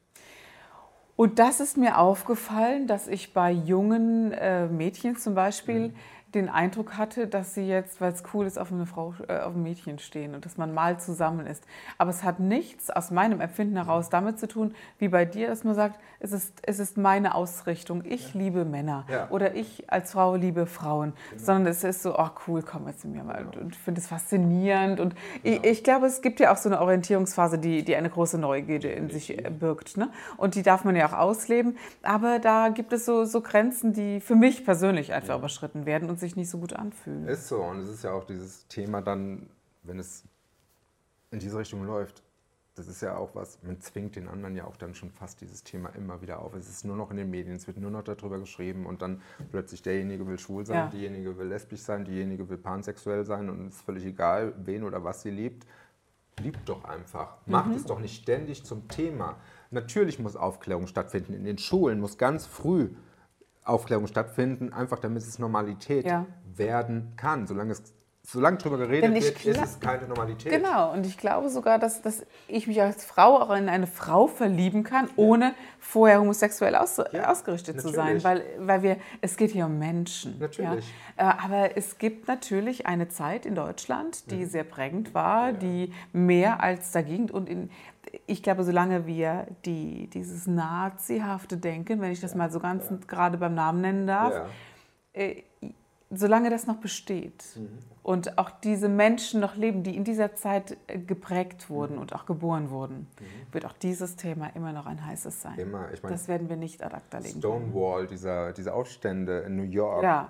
Und 1.16 1.38
das 1.38 1.60
ist 1.60 1.78
mir 1.78 2.00
aufgefallen, 2.00 2.88
dass 2.88 3.08
ich 3.08 3.34
bei 3.34 3.52
jungen 3.52 4.32
äh, 4.32 4.68
Mädchen 4.68 5.16
zum 5.16 5.36
Beispiel 5.36 5.90
mhm 5.90 5.96
den 6.34 6.50
Eindruck 6.50 6.98
hatte, 6.98 7.28
dass 7.28 7.54
sie 7.54 7.68
jetzt, 7.68 8.02
weil 8.02 8.12
es 8.12 8.24
cool 8.34 8.46
ist, 8.46 8.58
auf 8.58 8.72
eine 8.72 8.86
Frau, 8.86 9.14
äh, 9.28 9.40
auf 9.40 9.56
ein 9.56 9.64
Mädchen 9.64 10.00
stehen 10.00 10.36
und 10.36 10.46
dass 10.46 10.58
man 10.58 10.74
mal 10.74 11.00
zusammen 11.00 11.46
ist. 11.46 11.64
Aber 11.98 12.10
es 12.10 12.24
hat 12.24 12.40
nichts 12.40 12.90
aus 12.90 13.12
meinem 13.12 13.42
Empfinden 13.42 13.76
heraus 13.76 14.10
damit 14.10 14.40
zu 14.40 14.48
tun, 14.48 14.74
wie 15.00 15.08
bei 15.08 15.26
dir, 15.26 15.48
dass 15.48 15.64
man 15.64 15.76
sagt, 15.76 16.00
es 16.20 16.32
ist, 16.32 16.54
es 16.64 16.80
ist 16.80 16.98
meine 16.98 17.36
Ausrichtung. 17.36 18.04
Ich 18.06 18.34
ja. 18.34 18.40
liebe 18.40 18.66
Männer 18.66 19.06
ja. 19.10 19.28
oder 19.30 19.56
ich 19.56 19.92
als 19.92 20.14
Frau 20.14 20.36
liebe 20.36 20.66
Frauen, 20.66 21.14
genau. 21.32 21.44
sondern 21.44 21.68
es 21.68 21.84
ist 21.84 22.02
so, 22.02 22.16
ach 22.16 22.32
oh, 22.36 22.42
cool, 22.48 22.62
komm 22.64 22.88
jetzt 22.88 23.02
zu 23.02 23.08
mir 23.08 23.24
mal 23.24 23.44
genau. 23.44 23.66
und, 23.66 23.76
finde 23.76 24.02
es 24.02 24.08
faszinierend. 24.08 25.00
Und 25.00 25.16
genau. 25.44 25.58
ich, 25.62 25.64
ich, 25.64 25.84
glaube, 25.84 26.08
es 26.08 26.22
gibt 26.22 26.40
ja 26.40 26.52
auch 26.54 26.58
so 26.58 26.70
eine 26.70 26.82
Orientierungsphase, 26.82 27.60
die, 27.60 27.84
die 27.84 27.96
eine 27.96 28.10
große 28.10 28.38
Neugierde 28.38 28.90
in 28.90 29.10
sich 29.10 29.36
birgt. 29.60 29.98
Ne? 29.98 30.10
Und 30.38 30.56
die 30.56 30.64
darf 30.64 30.84
man 30.84 30.96
ja 30.96 31.08
auch 31.08 31.18
ausleben. 31.18 31.78
Aber 32.02 32.40
da 32.40 32.70
gibt 32.70 32.94
es 32.94 33.06
so, 33.06 33.26
so 33.26 33.42
Grenzen, 33.42 33.94
die 33.94 34.20
für 34.20 34.36
mich 34.36 34.66
persönlich 34.66 35.14
einfach 35.14 35.30
ja. 35.30 35.38
überschritten 35.38 35.86
werden 35.86 36.10
und 36.10 36.20
sich 36.24 36.36
nicht 36.36 36.50
so 36.50 36.58
gut 36.58 36.74
anfühlen. 36.74 37.28
Ist 37.28 37.48
so. 37.48 37.62
Und 37.62 37.80
es 37.80 37.90
ist 37.90 38.04
ja 38.04 38.12
auch 38.12 38.24
dieses 38.24 38.68
Thema 38.68 39.02
dann, 39.02 39.50
wenn 39.84 40.00
es 40.00 40.24
in 41.32 41.40
diese 41.40 41.58
Richtung 41.58 41.86
läuft, 41.86 42.24
das 42.76 42.88
ist 42.88 43.02
ja 43.02 43.18
auch 43.18 43.36
was, 43.36 43.60
man 43.62 43.80
zwingt 43.82 44.16
den 44.16 44.28
anderen 44.28 44.56
ja 44.56 44.66
auch 44.66 44.78
dann 44.78 44.96
schon 44.96 45.12
fast 45.12 45.42
dieses 45.42 45.64
Thema 45.64 45.90
immer 45.90 46.22
wieder 46.22 46.40
auf. 46.40 46.56
Es 46.56 46.68
ist 46.68 46.86
nur 46.86 46.96
noch 46.96 47.12
in 47.12 47.18
den 47.18 47.30
Medien, 47.30 47.56
es 47.56 47.68
wird 47.68 47.78
nur 47.78 47.92
noch 47.92 48.04
darüber 48.04 48.40
geschrieben 48.40 48.88
und 48.88 49.04
dann 49.04 49.22
plötzlich 49.52 49.84
derjenige 49.84 50.26
will 50.26 50.40
schwul 50.40 50.66
sein, 50.66 50.78
ja. 50.78 50.88
diejenige 50.88 51.38
will 51.38 51.48
lesbisch 51.48 51.82
sein, 51.82 52.04
diejenige 52.04 52.50
will 52.50 52.58
pansexuell 52.58 53.26
sein 53.26 53.50
und 53.50 53.68
es 53.68 53.76
ist 53.76 53.82
völlig 53.82 54.06
egal, 54.06 54.54
wen 54.58 54.84
oder 54.84 55.04
was 55.04 55.22
sie 55.22 55.30
liebt. 55.30 55.68
Liebt 56.42 56.68
doch 56.68 56.84
einfach. 56.86 57.38
Macht 57.46 57.70
mhm. 57.70 57.76
es 57.76 57.86
doch 57.86 58.00
nicht 58.00 58.24
ständig 58.24 58.66
zum 58.66 58.88
Thema. 58.88 59.38
Natürlich 59.70 60.18
muss 60.18 60.36
Aufklärung 60.36 60.88
stattfinden. 60.88 61.34
In 61.34 61.44
den 61.44 61.60
Schulen 61.60 62.00
muss 62.00 62.18
ganz 62.18 62.48
früh 62.48 62.90
Aufklärung 63.64 64.08
stattfinden, 64.08 64.74
einfach 64.74 65.00
damit 65.00 65.24
es 65.24 65.40
Normalität 65.40 66.06
ja. 66.06 66.26
werden 66.46 67.14
kann. 67.16 67.48
Solange 67.48 67.72
es 67.72 67.94
solange 68.26 68.58
darüber 68.58 68.78
geredet 68.78 69.14
wird, 69.14 69.46
ist 69.46 69.64
es 69.64 69.80
keine 69.80 70.08
Normalität. 70.08 70.52
Genau, 70.52 70.94
und 70.94 71.06
ich 71.06 71.18
glaube 71.18 71.50
sogar, 71.50 71.78
dass, 71.78 72.02
dass 72.02 72.26
ich 72.48 72.68
mich 72.68 72.82
als 72.82 73.04
Frau 73.04 73.40
auch 73.40 73.52
in 73.52 73.68
eine 73.68 73.86
Frau 73.86 74.28
verlieben 74.28 74.84
kann, 74.84 75.08
ja. 75.08 75.12
ohne 75.18 75.54
vorher 75.80 76.22
homosexuell 76.22 76.76
aus, 76.76 77.02
ja, 77.12 77.30
ausgerichtet 77.30 77.76
natürlich. 77.76 77.96
zu 77.96 78.02
sein. 78.02 78.24
Weil, 78.24 78.44
weil 78.60 78.82
wir, 78.82 78.98
es 79.20 79.36
geht 79.36 79.52
hier 79.52 79.66
um 79.66 79.78
Menschen. 79.78 80.40
Natürlich. 80.40 80.86
Ja. 81.18 81.32
Äh, 81.32 81.44
aber 81.44 81.78
es 81.78 81.98
gibt 81.98 82.30
natürlich 82.30 82.86
eine 82.86 83.10
Zeit 83.10 83.46
in 83.46 83.56
Deutschland, 83.56 84.32
die 84.32 84.46
mhm. 84.46 84.50
sehr 84.50 84.64
prägend 84.64 85.14
war, 85.14 85.52
die 85.52 85.94
mehr 86.14 86.64
als 86.64 86.92
dagegen 86.92 87.30
und 87.30 87.50
in, 87.50 87.70
ich 88.26 88.42
glaube, 88.42 88.64
solange 88.64 89.06
wir 89.06 89.48
die, 89.66 90.10
dieses 90.14 90.48
nazihafte 90.48 91.58
Denken, 91.58 92.00
wenn 92.00 92.12
ich 92.12 92.22
das 92.22 92.36
mal 92.36 92.52
so 92.52 92.60
ganz 92.60 92.86
gerade 93.08 93.38
beim 93.38 93.56
Namen 93.56 93.82
nennen 93.82 94.08
darf, 94.08 94.50
äh, 95.14 95.44
solange 96.16 96.50
das 96.50 96.68
noch 96.68 96.78
besteht 96.78 97.44
mhm. 97.56 97.80
und 98.04 98.38
auch 98.38 98.50
diese 98.50 98.90
Menschen 98.90 99.40
noch 99.40 99.56
leben, 99.56 99.84
die 99.84 99.96
in 99.96 100.04
dieser 100.04 100.36
Zeit 100.36 100.78
äh, 100.88 101.00
geprägt 101.00 101.70
wurden 101.70 101.96
mhm. 101.96 102.02
und 102.02 102.14
auch 102.14 102.26
geboren 102.26 102.70
wurden, 102.70 103.08
mhm. 103.20 103.54
wird 103.54 103.66
auch 103.66 103.74
dieses 103.74 104.16
Thema 104.16 104.48
immer 104.56 104.74
noch 104.74 104.86
ein 104.86 105.06
heißes 105.06 105.42
sein. 105.42 105.58
Immer. 105.58 105.92
Ich 105.94 106.04
mein, 106.04 106.12
das 106.12 106.28
werden 106.28 106.50
wir 106.50 106.58
nicht 106.58 106.84
ad 106.84 106.96
acta 106.96 107.20
legen. 107.20 107.40
Stonewall, 107.40 108.08
dieser, 108.08 108.54
diese 108.54 108.74
Aufstände 108.74 109.40
in 109.40 109.56
New 109.56 109.64
York. 109.64 110.04
Ja. 110.04 110.30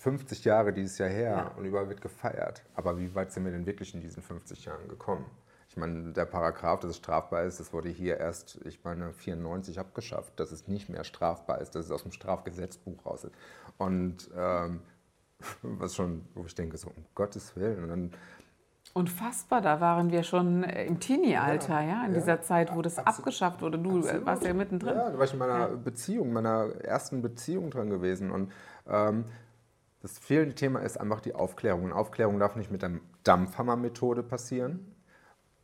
50 0.00 0.44
Jahre 0.44 0.72
dieses 0.72 0.98
Jahr 0.98 1.08
her 1.08 1.30
ja. 1.30 1.58
und 1.58 1.64
überall 1.64 1.88
wird 1.88 2.00
gefeiert. 2.00 2.62
Aber 2.74 2.98
wie 2.98 3.14
weit 3.14 3.32
sind 3.32 3.44
wir 3.44 3.50
denn 3.50 3.66
wirklich 3.66 3.94
in 3.94 4.00
diesen 4.00 4.22
50 4.22 4.64
Jahren 4.64 4.88
gekommen? 4.88 5.26
Ich 5.68 5.76
meine, 5.76 6.12
der 6.12 6.24
Paragraph, 6.24 6.80
dass 6.80 6.90
es 6.90 6.96
strafbar 6.96 7.44
ist, 7.44 7.60
das 7.60 7.72
wurde 7.72 7.88
hier 7.88 8.16
erst, 8.16 8.58
ich 8.64 8.82
meine, 8.84 9.12
94 9.12 9.78
abgeschafft, 9.78 10.40
dass 10.40 10.50
es 10.50 10.66
nicht 10.66 10.88
mehr 10.88 11.04
strafbar 11.04 11.60
ist, 11.60 11.74
dass 11.74 11.86
es 11.86 11.90
aus 11.90 12.02
dem 12.02 12.12
Strafgesetzbuch 12.12 13.04
raus 13.04 13.24
ist. 13.24 13.34
Und 13.76 14.30
ähm, 14.36 14.80
was 15.62 15.94
schon, 15.94 16.24
wo 16.34 16.44
ich 16.44 16.54
denke, 16.54 16.76
so 16.76 16.88
um 16.88 17.04
Gottes 17.14 17.56
Willen. 17.56 17.84
Und 17.84 17.88
dann, 17.88 18.10
Unfassbar, 18.94 19.60
da 19.60 19.80
waren 19.80 20.10
wir 20.10 20.22
schon 20.22 20.64
im 20.64 20.98
Teenie-Alter, 20.98 21.80
ja, 21.80 21.86
ja, 21.86 22.04
in 22.06 22.14
ja, 22.14 22.18
dieser 22.18 22.42
Zeit, 22.42 22.74
wo 22.74 22.82
das 22.82 22.98
absolut, 22.98 23.18
abgeschafft 23.18 23.62
wurde. 23.62 23.78
Du 23.78 23.98
absolut. 23.98 24.26
warst 24.26 24.42
ja 24.44 24.54
mittendrin. 24.54 24.94
Ja, 24.96 25.10
da 25.10 25.18
war 25.18 25.24
ich 25.24 25.32
in 25.32 25.38
meiner 25.38 25.58
ja. 25.58 25.76
Beziehung, 25.76 26.32
meiner 26.32 26.74
ersten 26.82 27.22
Beziehung 27.22 27.70
dran 27.70 27.90
gewesen. 27.90 28.30
Und 28.30 28.50
ähm, 28.88 29.26
das 30.00 30.18
fehlende 30.18 30.54
Thema 30.54 30.80
ist 30.80 30.98
einfach 30.98 31.20
die 31.20 31.34
Aufklärung. 31.34 31.84
Und 31.84 31.92
Aufklärung 31.92 32.38
darf 32.38 32.56
nicht 32.56 32.70
mit 32.70 32.82
der 32.82 32.92
Dampfhammer-Methode 33.24 34.22
passieren, 34.22 34.94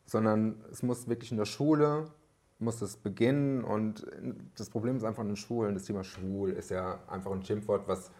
sondern 0.05 0.63
es 0.71 0.83
muss 0.83 1.07
wirklich 1.07 1.31
in 1.31 1.37
der 1.37 1.45
Schule, 1.45 2.11
muss 2.59 2.79
das 2.79 2.95
beginnen 2.97 3.63
und 3.63 4.05
das 4.55 4.69
Problem 4.69 4.95
ist 4.95 5.03
einfach 5.03 5.23
in 5.23 5.29
den 5.29 5.35
Schulen, 5.35 5.73
das 5.73 5.83
Thema 5.83 6.05
schwul 6.05 6.51
ist 6.51 6.69
ja 6.69 6.99
einfach 7.07 7.31
ein 7.31 7.43
Schimpfwort, 7.43 7.87
was 7.87 8.11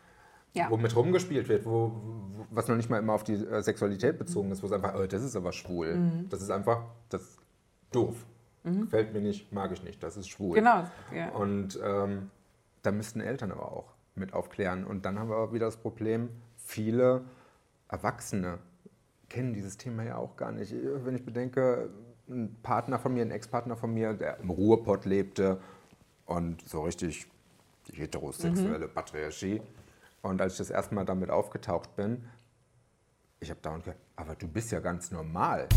ja. 0.55 0.69
womit 0.69 0.95
rumgespielt 0.95 1.47
wird, 1.47 1.65
wo, 1.65 1.91
was 2.49 2.67
noch 2.67 2.75
nicht 2.75 2.89
mal 2.89 2.99
immer 2.99 3.13
auf 3.13 3.23
die 3.23 3.33
äh, 3.33 3.61
Sexualität 3.61 4.17
bezogen 4.17 4.51
ist, 4.51 4.63
wo 4.63 4.67
es 4.67 4.73
einfach, 4.73 4.95
oh, 4.95 5.05
das 5.05 5.23
ist 5.23 5.35
aber 5.35 5.51
schwul. 5.51 5.95
Mhm. 5.95 6.29
Das 6.29 6.41
ist 6.41 6.49
einfach, 6.49 6.83
das 7.09 7.21
ist 7.21 7.39
doof. 7.91 8.25
Mhm. 8.63 8.81
Gefällt 8.81 9.13
mir 9.13 9.21
nicht, 9.21 9.51
mag 9.51 9.71
ich 9.71 9.83
nicht, 9.83 10.01
das 10.01 10.17
ist 10.17 10.29
schwul. 10.29 10.55
Genau. 10.55 10.85
Ja. 11.13 11.29
Und 11.29 11.79
ähm, 11.83 12.31
da 12.81 12.91
müssten 12.91 13.19
Eltern 13.21 13.51
aber 13.51 13.71
auch 13.71 13.93
mit 14.15 14.33
aufklären. 14.33 14.85
Und 14.85 15.05
dann 15.05 15.19
haben 15.19 15.29
wir 15.29 15.53
wieder 15.53 15.65
das 15.65 15.77
Problem, 15.77 16.29
viele 16.57 17.21
Erwachsene 17.87 18.59
kennen 19.29 19.53
dieses 19.53 19.77
Thema 19.77 20.03
ja 20.03 20.17
auch 20.17 20.37
gar 20.37 20.51
nicht. 20.51 20.73
Wenn 20.73 21.15
ich 21.15 21.25
bedenke, 21.25 21.89
ein 22.27 22.55
Partner 22.63 22.99
von 22.99 23.13
mir, 23.13 23.21
ein 23.21 23.31
Ex-Partner 23.31 23.75
von 23.75 23.93
mir, 23.93 24.13
der 24.13 24.39
im 24.39 24.49
Ruhrpott 24.49 25.05
lebte 25.05 25.59
und 26.25 26.67
so 26.67 26.83
richtig 26.83 27.27
die 27.87 27.97
heterosexuelle 27.97 28.87
mhm. 28.87 28.93
Patriarchie. 28.93 29.61
Und 30.25 30.41
als 30.41 30.53
ich 30.53 30.57
das 30.57 30.71
erste 30.71 30.95
Mal 30.95 31.05
damit 31.05 31.29
aufgetaucht 31.29 31.95
bin, 31.95 32.25
ich 33.39 33.51
habe 33.51 33.59
dauernd 33.61 33.83
gesagt, 33.83 34.01
aber 34.15 34.33
du 34.33 34.47
bist 34.47 34.71
ja 34.71 34.79
ganz 34.79 35.11
normal. 35.11 35.69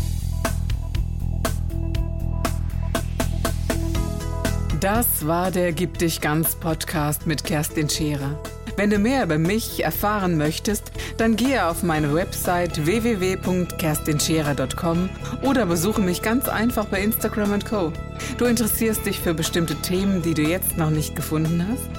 Das 4.79 5.27
war 5.27 5.51
der 5.51 5.71
Gib 5.71 5.99
dich 5.99 6.19
ganz 6.19 6.55
Podcast 6.55 7.27
mit 7.27 7.43
Kerstin 7.43 7.89
Scherer. 7.89 8.41
Wenn 8.75 8.89
du 8.89 8.97
mehr 8.97 9.23
über 9.23 9.37
mich 9.37 9.83
erfahren 9.83 10.35
möchtest, 10.37 10.93
dann 11.17 11.35
gehe 11.35 11.67
auf 11.67 11.83
meine 11.83 12.15
Website 12.15 12.87
www.kerstinscherer.com 12.87 15.09
oder 15.43 15.67
besuche 15.67 16.01
mich 16.01 16.23
ganz 16.23 16.49
einfach 16.49 16.85
bei 16.85 17.03
Instagram 17.03 17.63
Co. 17.63 17.93
Du 18.39 18.45
interessierst 18.45 19.05
dich 19.05 19.19
für 19.19 19.35
bestimmte 19.35 19.75
Themen, 19.75 20.23
die 20.23 20.33
du 20.33 20.41
jetzt 20.41 20.75
noch 20.75 20.89
nicht 20.89 21.15
gefunden 21.15 21.67
hast? 21.69 21.98